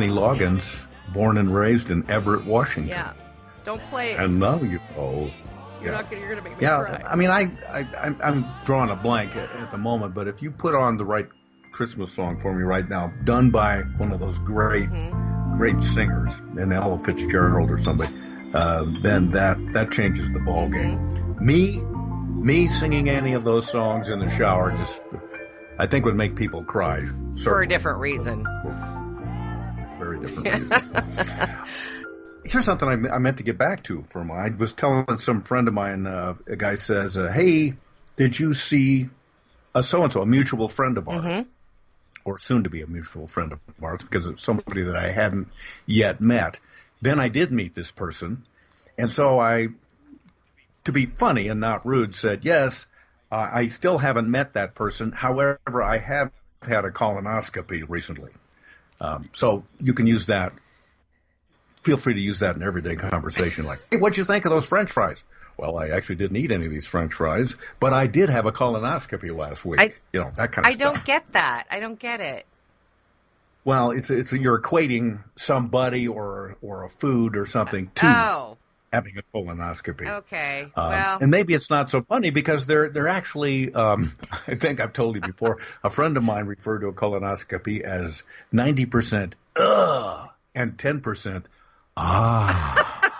[0.00, 2.88] Kenny Loggins, born and raised in Everett, Washington.
[2.88, 3.12] Yeah,
[3.64, 4.14] don't play.
[4.14, 5.30] And now you know.
[5.82, 6.00] You're yeah.
[6.00, 6.20] not gonna.
[6.22, 7.02] You're gonna make me Yeah, cry.
[7.06, 10.40] I mean, I, I, I'm- I'm drawing a blank at, at the moment, but if
[10.42, 11.28] you put on the right
[11.72, 15.58] Christmas song for me right now, done by one of those great, Mm-hmm.
[15.58, 18.14] great singers, an Ella Fitzgerald or somebody,
[18.54, 20.98] uh, then that that changes the ball game.
[20.98, 21.44] Mm-hmm.
[21.46, 21.78] Me,
[22.42, 25.02] me singing any of those songs in the shower just,
[25.78, 27.04] I think would make people cry.
[27.44, 28.44] for a different reason.
[28.64, 28.89] very
[30.20, 30.90] different reasons.
[32.44, 35.68] Here's something I, I meant to get back to from I was telling some friend
[35.68, 36.06] of mine.
[36.06, 37.74] Uh, a guy says, uh, "Hey,
[38.16, 39.08] did you see
[39.74, 41.44] a so and so, a mutual friend of ours,
[42.24, 45.48] or soon to be a mutual friend of ours, because it's somebody that I hadn't
[45.86, 46.58] yet met."
[47.02, 48.44] Then I did meet this person,
[48.98, 49.68] and so I,
[50.84, 52.86] to be funny and not rude, said, "Yes,
[53.30, 55.12] uh, I still haven't met that person.
[55.12, 58.32] However, I have had a colonoscopy recently."
[59.00, 60.52] Um, so you can use that.
[61.82, 63.64] Feel free to use that in everyday conversation.
[63.64, 65.22] Like, hey, what'd you think of those French fries?
[65.56, 68.52] Well, I actually didn't eat any of these French fries, but I did have a
[68.52, 69.80] colonoscopy last week.
[69.80, 70.94] I- you know that kind of I stuff.
[70.94, 71.66] don't get that.
[71.70, 72.46] I don't get it.
[73.64, 78.56] Well, it's it's you're equating somebody or or a food or something to Oh,
[78.92, 80.08] having a colonoscopy.
[80.08, 80.62] okay.
[80.74, 83.72] Um, well, and maybe it's not so funny because they're they're actually.
[83.72, 85.58] Um, I think I've told you before.
[85.84, 88.22] A friend of mine referred to a colonoscopy as
[88.52, 91.48] ninety percent ugh and ten percent
[91.96, 93.12] ah.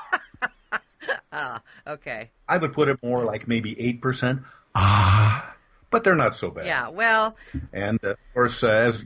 [1.33, 2.31] ah, okay.
[2.49, 4.43] I would put it more like maybe eight percent
[4.75, 5.55] ah,
[5.91, 6.67] but they're not so bad.
[6.67, 6.89] Yeah.
[6.89, 7.37] Well,
[7.73, 9.05] And uh, of course, uh, as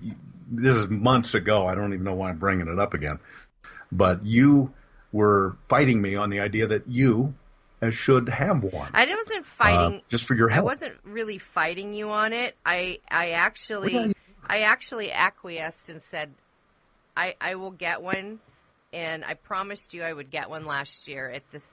[0.50, 3.18] this is months ago, I don't even know why I'm bringing it up again.
[3.90, 4.72] But you
[5.14, 7.32] were fighting me on the idea that you
[7.80, 8.90] uh, should have one.
[8.92, 9.98] I wasn't fighting.
[10.00, 12.56] Uh, just for your I wasn't really fighting you on it.
[12.66, 14.12] I I actually
[14.46, 16.34] I actually acquiesced and said
[17.16, 18.40] I I will get one
[18.92, 21.64] and I promised you I would get one last year at this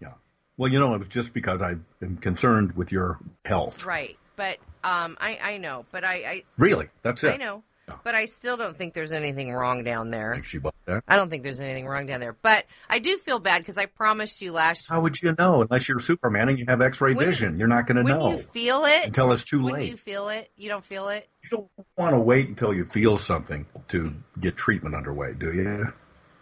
[0.00, 0.14] Yeah.
[0.56, 3.86] Well, you know, it was just because I am concerned with your health.
[3.86, 4.18] right.
[4.34, 7.34] But um I I know, but I I Really, that's it.
[7.34, 7.62] I know.
[8.04, 10.40] But I still don't think there's anything wrong down there.
[10.44, 11.02] She bought that.
[11.06, 12.32] I don't think there's anything wrong down there.
[12.40, 15.88] But I do feel bad because I promised you last How would you know unless
[15.88, 17.58] you're Superman and you have X-ray When- vision?
[17.58, 19.90] You're not going to know you feel it until it's too when late.
[19.90, 21.28] you feel it, you don't feel it.
[21.42, 21.68] You don't
[21.98, 25.92] want to wait until you feel something to get treatment underway, do you?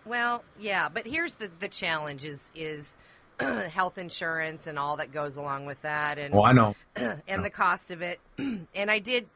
[0.04, 2.96] Well, yeah, but here's the the challenge is is
[3.40, 6.74] health insurance and all that goes along with that, and Oh, I know.
[6.96, 8.20] and the cost of it.
[8.38, 9.26] and I did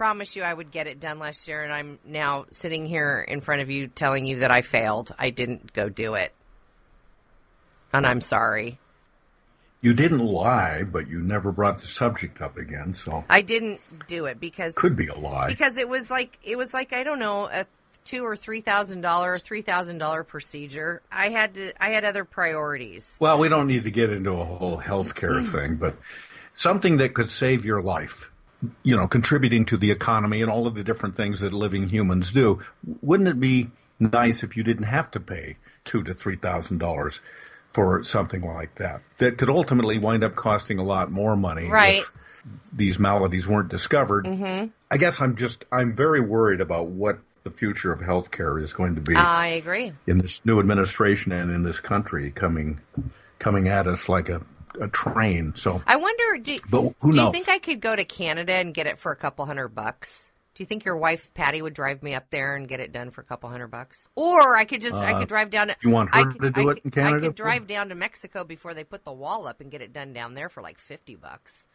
[0.00, 3.42] promise you I would get it done last year, and I'm now sitting here in
[3.42, 5.14] front of you telling you that I failed.
[5.18, 6.32] I didn't go do it,
[7.92, 8.78] and I'm sorry.
[9.82, 14.24] You didn't lie, but you never brought the subject up again, so I didn't do
[14.24, 15.48] it because could be a lie.
[15.48, 17.66] because it was like it was like I don't know a
[18.06, 21.02] two or three thousand dollar three thousand dollar procedure.
[21.12, 23.18] I had to I had other priorities.
[23.20, 25.94] Well, we don't need to get into a whole healthcare thing, but
[26.54, 28.30] something that could save your life,
[28.82, 32.30] you know, contributing to the economy and all of the different things that living humans
[32.32, 32.60] do.
[33.02, 37.20] Wouldn't it be nice if you didn't have to pay two to three thousand dollars
[37.72, 39.02] for something like that?
[39.18, 41.98] That could ultimately wind up costing a lot more money Right.
[41.98, 42.12] if
[42.72, 44.26] these maladies weren't discovered.
[44.26, 48.72] hmm I guess I'm just I'm very worried about what the future of healthcare is
[48.72, 49.92] going to be I agree.
[50.06, 52.80] in this new administration and in this country coming
[53.38, 54.42] coming at us like a,
[54.80, 55.54] a train.
[55.56, 56.38] So I wonder.
[56.42, 59.12] Do, But who do you think I could go to Canada and get it for
[59.12, 60.26] a couple hundred bucks?
[60.54, 63.12] Do you think your wife Patty would drive me up there and get it done
[63.12, 64.08] for a couple hundred bucks?
[64.14, 65.68] Or I could just I Uh, could drive down.
[65.68, 67.66] To, you want her I could, to do I it in could- I could drive
[67.66, 70.48] down to Mexico before they put the wall up and get it done down there
[70.48, 71.66] for like fifty bucks.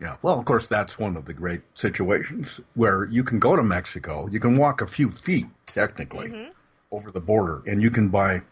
[0.00, 3.62] yeah, well, of course, that's one of the great situations where you can go to
[3.62, 6.50] Mexico, you can walk a few feet technically Mm-hmm.
[6.90, 8.42] over the border, and you can buy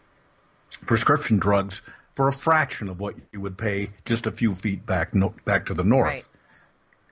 [0.87, 1.81] prescription drugs
[2.13, 5.65] for a fraction of what you would pay just a few feet back no, back
[5.67, 6.07] to the north.
[6.07, 6.27] Right.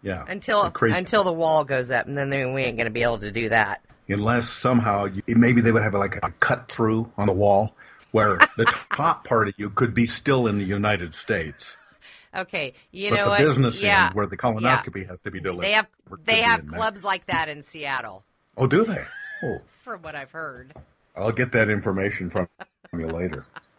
[0.03, 3.19] Yeah, Until until the wall goes up, and then we ain't going to be able
[3.19, 3.81] to do that.
[4.09, 7.75] unless somehow you, maybe they would have like a cut through on the wall
[8.11, 11.77] where the top part of you could be still in the United States,
[12.35, 13.39] Okay, you but know the what?
[13.41, 15.63] business yeah, end where the colonoscopy has to be delivered.
[15.63, 15.87] they have
[16.25, 18.23] they have clubs like that in Seattle,
[18.57, 19.03] Oh, do they?
[19.43, 20.73] Oh, from what I've heard.
[21.15, 22.47] I'll get that information from
[22.97, 23.45] you later.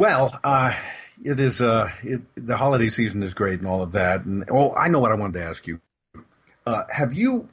[0.00, 0.74] Well, uh,
[1.22, 4.24] it is uh, it, the holiday season is great and all of that.
[4.24, 5.78] And oh, I know what I wanted to ask you.
[6.66, 7.50] Uh, have you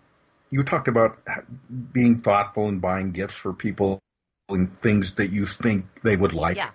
[0.50, 1.18] you talked about
[1.92, 4.00] being thoughtful and buying gifts for people
[4.48, 6.56] and things that you think they would like?
[6.56, 6.70] Yeah.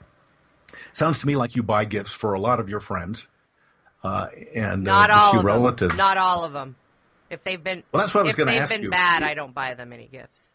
[0.93, 3.27] Sounds to me like you buy gifts for a lot of your friends
[4.05, 5.89] uh, and Not uh, a all few of relatives.
[5.89, 5.97] them.
[5.97, 6.77] Not all of them.
[7.31, 8.91] If they've been Well, that's what I was gonna they've ask been you.
[8.91, 10.53] bad, I don't buy them any gifts.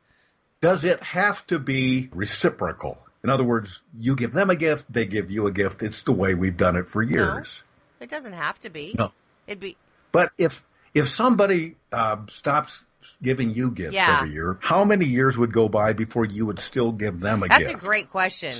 [0.61, 3.03] Does it have to be reciprocal?
[3.27, 5.83] In other words, you give them a gift, they give you a gift.
[5.83, 7.61] It's the way we've done it for years.
[7.99, 8.95] It doesn't have to be.
[8.97, 9.11] No.
[9.47, 9.75] It'd be
[10.13, 10.63] But if
[10.93, 12.85] if somebody uh, stops
[13.21, 14.19] giving you gifts Yeah.
[14.21, 17.49] every year, how many years would go by before you would still give them a
[17.49, 17.71] that's gift?
[17.73, 18.53] That's a great question.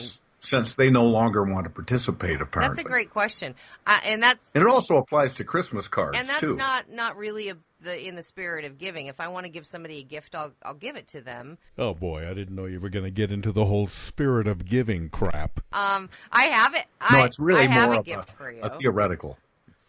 [0.47, 2.77] Since they no longer want to participate, apparently.
[2.77, 3.53] That's a great question,
[3.85, 6.55] uh, and that's and it also applies to Christmas cards and that's too.
[6.55, 9.07] not not really a, the in the spirit of giving.
[9.07, 11.57] If I want to give somebody a gift, I'll I'll give it to them.
[11.77, 14.65] Oh boy, I didn't know you were going to get into the whole spirit of
[14.65, 15.59] giving crap.
[15.73, 16.85] Um, I have it.
[17.11, 18.61] no, it's really I have more a of gift a, for you.
[18.61, 19.37] a theoretical,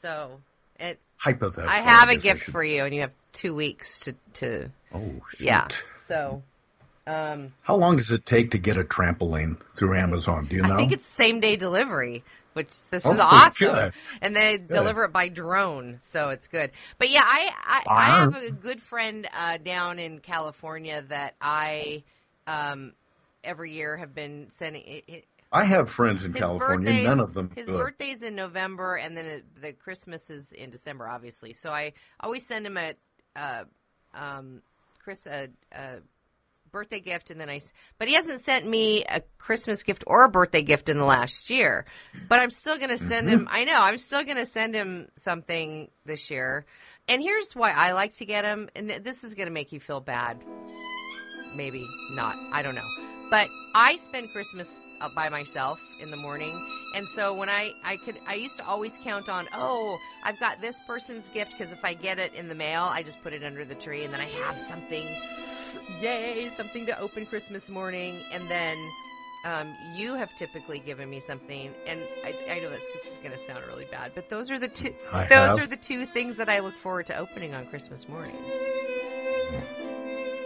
[0.01, 0.41] so
[0.81, 0.99] it.
[1.19, 1.71] hypothetical.
[1.71, 4.71] I have a gift for you, and you have two weeks to to.
[4.93, 5.47] Oh, shoot.
[5.47, 5.69] yeah.
[6.07, 6.43] So,
[7.09, 10.47] um, How long does it take to get a trampoline through Amazon?
[10.47, 10.75] Do you know?
[10.75, 13.53] I think it's same day delivery, which this Oh, is awesome.
[13.75, 13.93] good.
[14.21, 16.71] And they deliver it by drone, so it's good.
[16.99, 22.05] But yeah, I I, I have a good friend uh, down in California that I
[22.47, 22.93] um,
[23.43, 24.83] every year have been sending.
[24.83, 27.05] It, it, I have friends in California.
[27.05, 27.79] None of them His good.
[27.79, 31.55] birthday's in November, and then it, the Christmas is in December, obviously.
[31.55, 32.95] So I always send him a,
[33.35, 33.65] uh,
[34.13, 34.61] um,
[35.03, 36.01] Chris a, a
[36.71, 37.61] birthday gift, and then I
[37.99, 41.51] But he hasn't sent me a Christmas gift or a birthday gift in the last
[41.51, 41.87] year.
[42.29, 43.37] But I'm still going to send Mm-hmm.
[43.43, 43.49] him.
[43.51, 46.67] I know I'm still going to send him something this year.
[47.09, 49.81] And here's why I like to get him, and this is going to make you
[49.81, 50.39] feel bad.
[51.57, 52.37] Maybe not.
[52.53, 52.89] I don't know.
[53.31, 56.55] But I spend Christmas uh, by myself in the morning,
[56.97, 60.61] and so when I I could I used to always count on oh I've got
[60.61, 63.45] this person's gift because if I get it in the mail I just put it
[63.45, 65.07] under the tree and then I have something,
[66.01, 68.77] yay something to open Christmas morning, and then
[69.45, 73.33] um, you have typically given me something, and I, I know this, this is going
[73.33, 75.61] to sound really bad, but those are the two I those have.
[75.61, 78.37] are the two things that I look forward to opening on Christmas morning.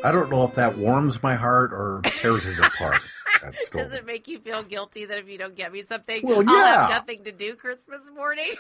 [0.04, 3.00] I don't know if that warms my heart or tears it apart.
[3.73, 6.64] Does it make you feel guilty that if you don't get me something, Well, I'll
[6.64, 8.52] have nothing to do Christmas morning?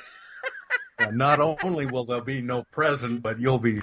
[0.98, 3.80] And not only will there be no present, but you'll be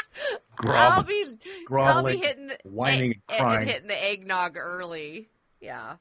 [0.58, 3.60] I'll groveling, be I'll be hitting the, whining, and, eh, eh, crying.
[3.62, 5.28] and hitting the eggnog early.
[5.60, 5.96] Yeah.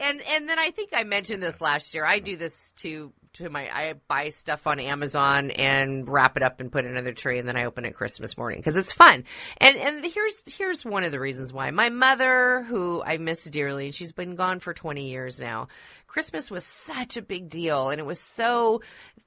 [0.00, 2.04] And and then I think I mentioned this last year.
[2.04, 6.60] I do this to to my I buy stuff on Amazon and wrap it up
[6.60, 8.92] and put it under the tree and then I open it Christmas morning because it's
[8.92, 9.24] fun.
[9.58, 11.70] And and here's here's one of the reasons why.
[11.70, 15.68] My mother, who I miss dearly, and she's been gone for 20 years now.
[16.06, 18.82] Christmas was such a big deal and it was so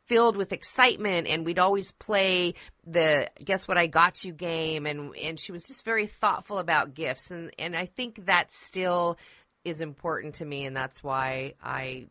[0.05, 2.53] filled with excitement and we'd always play
[2.85, 6.93] the guess what I got you game and and she was just very thoughtful about
[6.93, 9.17] gifts and and I think that still
[9.63, 12.07] is important to me and that's why I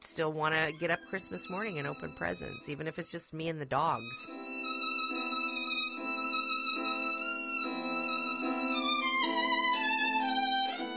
[0.00, 3.48] still want to get up Christmas morning and open presents even if it's just me
[3.48, 4.26] and the dogs.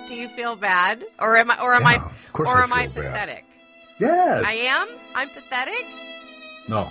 [0.07, 2.87] Do you feel bad or am I or am Yeah, I or I am I
[2.87, 3.13] feel bad.
[3.13, 3.45] pathetic?
[3.99, 4.43] Yes.
[4.45, 4.87] I am?
[5.15, 5.85] I'm pathetic?
[6.67, 6.89] No.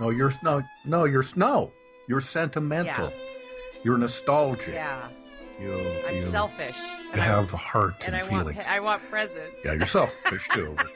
[0.00, 1.72] No, you're no, no, you're snow.
[2.08, 3.12] You're sentimental.
[3.82, 4.74] You're nostalgic.
[4.74, 5.08] Yeah.
[5.60, 6.76] You, I'm you, selfish.
[7.14, 8.56] you have a heart and and, I feelings.
[8.56, 9.56] want I want presents.
[9.64, 10.76] yeah, you're selfish too.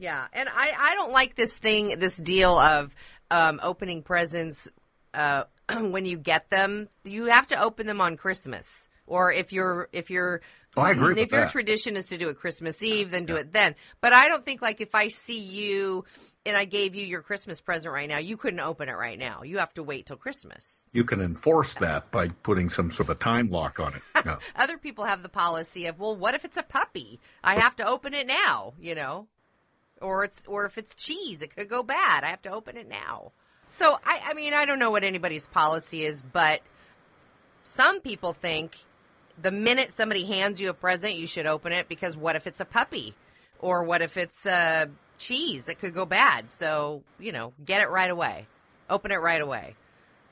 [0.00, 2.94] Yeah, and I I don't like this thing, this deal of
[3.32, 4.68] um, opening presents
[5.12, 5.44] uh,
[5.76, 6.88] when you get them.
[7.02, 10.40] You have to open them on Christmas, or if you're if you're
[10.76, 11.50] Oh, I agree if your that.
[11.50, 13.74] tradition is to do it Christmas Eve, then do it then.
[14.00, 16.04] But I don't think like if I see you
[16.48, 19.42] and I gave you your Christmas present right now, you couldn't open it right now.
[19.42, 20.86] You have to wait till Christmas.
[20.92, 24.38] you can enforce that by putting some sort of a time lock on it.
[24.56, 27.20] Other people have the policy of, well, what if it's a puppy?
[27.44, 29.28] I have to open it now, you know,
[30.00, 32.24] or it's or if it's cheese, it could go bad.
[32.24, 33.32] I have to open it now.
[33.66, 36.60] So I, I mean, I don't know what anybody's policy is, but
[37.64, 38.78] some people think
[39.40, 42.60] the minute somebody hands you a present, you should open it because what if it's
[42.60, 43.14] a puppy,
[43.58, 44.86] or what if it's uh,
[45.18, 45.64] cheese?
[45.64, 46.50] that could go bad.
[46.50, 48.46] So you know, get it right away,
[48.88, 49.74] open it right away.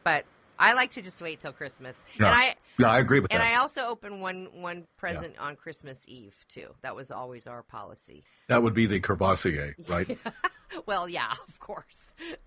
[0.04, 0.24] But
[0.58, 2.26] I like to just wait till Christmas, Yeah.
[2.26, 3.52] and I yeah, I agree with and that.
[3.54, 6.68] I also open one one present on Christmas Eve too.
[6.82, 8.24] That was always our policy.
[8.48, 10.18] that would be the Courvoisier, right?
[10.86, 12.00] well, yeah, of course.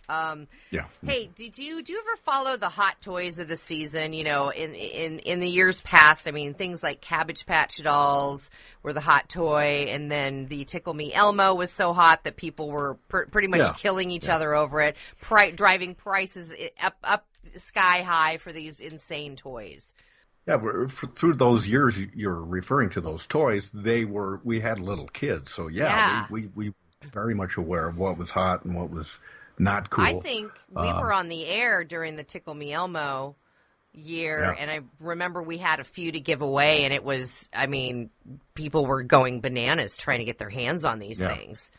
[0.07, 0.85] Um, yeah.
[1.05, 4.13] hey, did you do you ever follow the hot toys of the season?
[4.13, 8.49] You know, in in in the years past, I mean, things like Cabbage Patch dolls
[8.81, 12.69] were the hot toy, and then the Tickle Me Elmo was so hot that people
[12.71, 13.73] were pr- pretty much Yeah.
[13.77, 16.51] killing each other over it, pri- driving prices
[16.81, 19.93] up up sky high for these insane toys.
[20.47, 24.59] Yeah, we're, f through those years you- you're referring to those toys, they were we
[24.59, 26.25] had little kids, so yeah, Yeah.
[26.31, 26.73] We, we we
[27.11, 29.19] very much aware of what was hot and what was
[29.57, 30.05] not cool.
[30.05, 33.35] I think we Um, were on the air during the Tickle Me Elmo
[33.93, 34.55] year, Yeah.
[34.57, 38.09] and I remember we had a few to give away, and it was, I mean,
[38.53, 41.35] people were going bananas trying to get their hands on these Yeah.
[41.35, 41.71] things.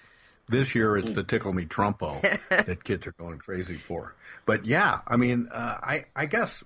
[0.49, 2.21] This year it's the Tickle Me Trumpo
[2.67, 4.15] that kids are going crazy for.
[4.47, 6.65] But yeah, I mean, uh, I I guess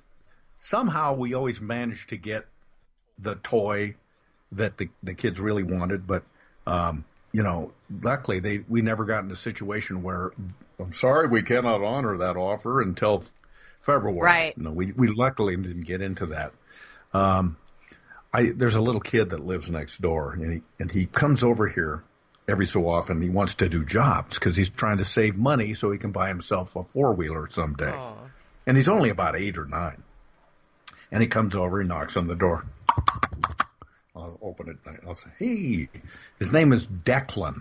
[0.56, 2.46] somehow we always managed to get
[3.18, 3.96] the toy
[4.52, 6.22] that the the kids really wanted, but
[6.66, 7.04] um,
[7.34, 10.30] you know, luckily they we never got in a situation where
[10.78, 13.24] I'm sorry we cannot honor that offer until
[13.80, 14.20] February.
[14.20, 14.56] Right.
[14.56, 16.52] No, we we luckily didn't get into that.
[17.12, 17.56] Um,
[18.32, 21.66] I there's a little kid that lives next door, and he and he comes over
[21.66, 22.04] here
[22.46, 23.20] every so often.
[23.20, 26.28] He wants to do jobs because he's trying to save money so he can buy
[26.28, 27.92] himself a four wheeler someday.
[28.64, 30.04] And he's only about eight or nine.
[31.10, 32.64] And he comes over, he knocks on the door.
[34.16, 34.76] I'll open it.
[34.86, 35.88] and I'll say, "Hey,
[36.38, 37.60] his name is Declan."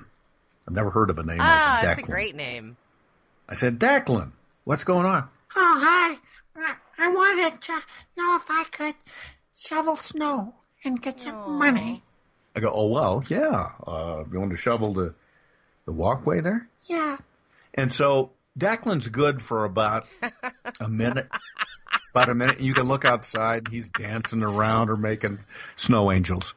[0.68, 1.96] I've never heard of a name Ah, like Declan.
[1.98, 2.78] that's a great name.
[3.50, 4.32] I said, "Declan,
[4.64, 6.18] what's going on?" Oh, hi.
[6.56, 7.74] I- I wanted to
[8.18, 8.96] know if I could
[9.56, 12.04] shovel snow and get some money.
[12.56, 13.72] I go, "Oh well, yeah.
[13.86, 15.16] Uh, you want to shovel the
[15.86, 17.18] the walkway there?" Yeah.
[17.74, 20.08] And so Declan's good for about
[20.80, 21.30] a minute.
[22.14, 22.62] About a minute.
[22.62, 23.68] You can look outside.
[23.70, 25.40] He's dancing around or making
[25.76, 26.54] snow angels.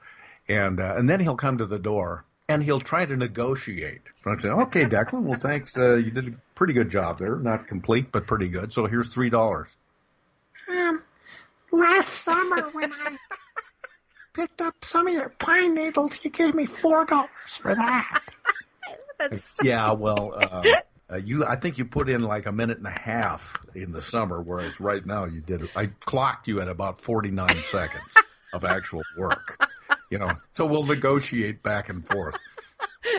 [0.49, 4.03] And uh, and then he'll come to the door and he'll try to negotiate.
[4.27, 5.77] I say, okay, Declan, well, thanks.
[5.77, 7.37] Uh, you did a pretty good job there.
[7.37, 8.73] Not complete, but pretty good.
[8.73, 9.75] So here's $3.
[10.69, 11.03] Um,
[11.71, 13.17] last summer when I
[14.35, 18.21] picked up some of your pine needles, you gave me four dollars for that.
[19.63, 20.63] Yeah, well, uh,
[21.11, 24.03] uh, you I think you put in like a minute and a half in the
[24.03, 25.69] summer, whereas right now you did.
[25.77, 28.15] I clocked you at about 49 seconds
[28.53, 29.71] of actual work.
[30.11, 32.37] You know, so we'll negotiate back and forth.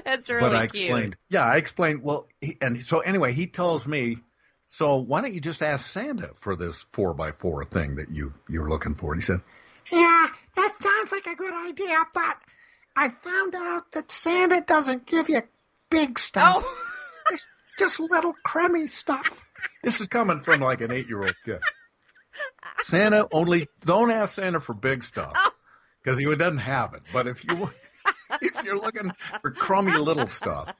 [0.05, 0.83] That's really but I cute.
[0.83, 1.15] explained.
[1.29, 2.03] Yeah, I explained.
[2.03, 4.17] Well, he, and so anyway, he tells me.
[4.69, 8.33] So why don't you just ask Santa for this four by four thing that you
[8.49, 9.13] you're looking for?
[9.13, 9.39] And he said,
[9.89, 10.27] Yeah,
[10.57, 12.35] that sounds like a good idea, but
[12.97, 15.41] I found out that Santa doesn't give you
[15.89, 16.65] big stuff.
[17.29, 17.47] Just,
[17.77, 19.41] just little crummy stuff.
[19.83, 21.59] This is coming from like an eight year old kid.
[22.79, 25.51] Santa only don't ask Santa for big stuff
[26.03, 27.01] because he doesn't have it.
[27.11, 27.69] But if you
[28.41, 29.11] if you're looking
[29.41, 30.75] for crummy little stuff,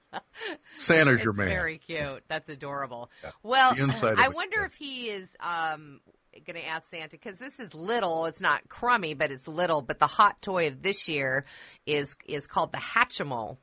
[0.78, 1.48] Santa's your It's man.
[1.50, 2.24] Very cute.
[2.28, 3.10] That's adorable.
[3.24, 3.32] Yeah.
[3.44, 6.00] Well, The inside I it, wonder if he is um,
[6.46, 8.26] going to ask Santa because this is little.
[8.26, 9.82] It's not crummy, but it's little.
[9.82, 11.46] But the hot toy of this year
[11.86, 13.58] is is called the Hatchimal.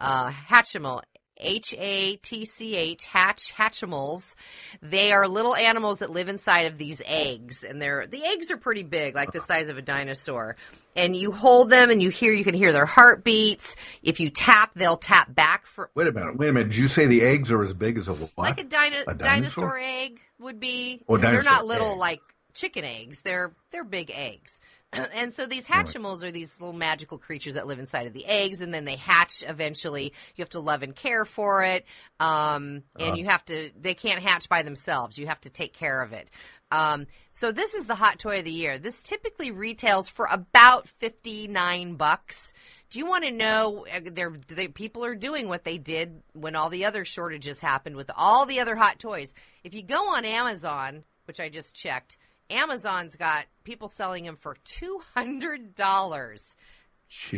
[0.00, 1.02] Uh, Hatchimal.
[1.38, 4.34] H A T C H hatch hatchimals.
[4.82, 8.56] They are little animals that live inside of these eggs, and they're the eggs are
[8.56, 10.56] pretty big, like the size of a dinosaur.
[10.94, 13.76] And you hold them, and you hear you can hear their heartbeats.
[14.02, 16.36] If you tap, they'll tap back for Wait a minute.
[16.38, 16.70] Wait a minute.
[16.70, 18.38] Did you say the eggs are as big as a what?
[18.38, 19.18] like a, dino- A dinosaur?
[19.18, 19.78] dinosaur?
[19.78, 21.02] egg would be.
[21.08, 21.98] Oh, they're not little egg.
[21.98, 22.20] like
[22.54, 23.20] chicken eggs.
[23.20, 24.58] They're they're big eggs.
[25.14, 28.60] And so these hatchimals are these little magical creatures that live inside of the eggs,
[28.60, 30.12] and then they hatch eventually.
[30.36, 31.84] You have to love and care for it,
[32.20, 33.14] um, and Uh.
[33.14, 33.70] you have to.
[33.78, 35.18] They can't hatch by themselves.
[35.18, 36.30] You have to take care of it.
[36.70, 38.78] Um, so this is the hot toy of the year.
[38.78, 42.52] This typically retails for about fifty nine bucks.
[42.90, 43.84] Do you want to know?
[43.92, 47.96] uh, They're, they, people are doing what they did when all the other shortages happened
[47.96, 49.34] with all the other hot toys.
[49.64, 52.16] If you go on Amazon, which I just checked,
[52.50, 56.44] Amazon's got people selling them for two hundred dollars.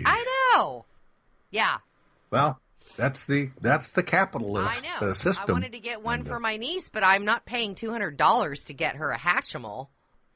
[0.05, 0.25] I
[0.57, 0.85] know.
[1.51, 1.79] Yeah,
[2.31, 2.59] Well,
[2.97, 5.09] that's the that's the capitalist I know.
[5.11, 5.45] uh, system.
[5.49, 8.65] I wanted to get one for my niece, but I'm not paying two hundred dollars
[8.65, 9.89] to get her a Hatchimal.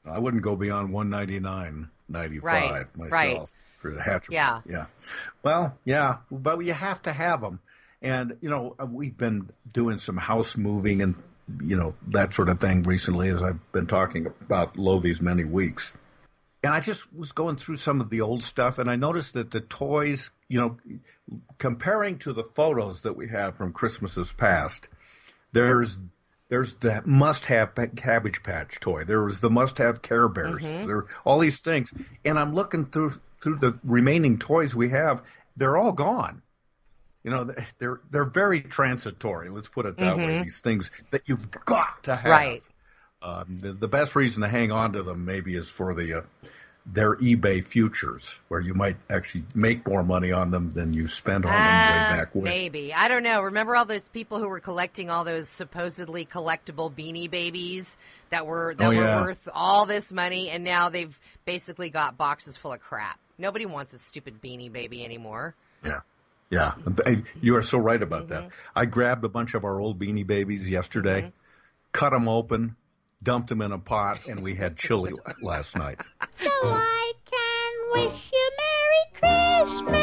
[0.05, 3.39] I wouldn't go beyond one ninety nine ninety five Right, myself right.
[3.79, 4.31] for the Hatchimal.
[4.33, 4.61] Yeah.
[4.69, 4.85] yeah.
[5.43, 7.59] Well, yeah, but you have to have them,
[8.01, 11.15] and you know we've been doing some house moving and
[11.61, 15.43] you know that sort of thing recently, as I've been talking about low these many
[15.43, 15.91] weeks.
[16.63, 19.51] And I just was going through some of the old stuff, and I noticed that
[19.51, 20.77] the toys, you know,
[21.57, 24.87] comparing to the photos that we have from Christmases past,
[25.51, 25.99] there's
[26.47, 29.03] there's the must-have Cabbage Patch toy.
[29.05, 30.61] There was the must-have Care Bears.
[30.61, 30.85] Mhm.
[30.85, 31.91] There all these things,
[32.23, 35.23] and I'm looking through through the remaining toys we have.
[35.57, 36.42] They're all gone.
[37.23, 37.49] You know,
[37.79, 39.49] they're they're very transitory.
[39.49, 40.23] Let's put it that way.
[40.39, 40.43] Mhm.
[40.43, 42.31] These things that you've got to have.
[42.31, 42.63] Right.
[43.21, 46.21] Um, the, the best reason to hang on to them maybe is for the uh,
[46.85, 51.45] their eBay futures, where you might actually make more money on them than you spend
[51.45, 52.43] on them Ah, way back when.
[52.43, 52.93] Maybe.
[52.93, 53.39] I don't know.
[53.43, 57.97] Remember all those people who were collecting all those supposedly collectible beanie babies
[58.31, 59.21] that were that Oh, were yeah.
[59.21, 63.17] worth all this money and now they've basically got boxes full of crap.
[63.37, 65.55] Nobody wants a stupid beanie baby anymore.
[65.85, 66.01] Yeah.
[66.53, 66.73] Yeah.
[67.41, 68.33] You are so right about Mm-hmm.
[68.47, 68.49] that.
[68.75, 71.33] I grabbed a bunch of our old beanie babies yesterday,
[71.91, 72.75] cut them open,
[73.21, 75.99] dumped them in a pot, and we had chili last night.
[76.33, 80.02] So I can wish you Merry Christmas.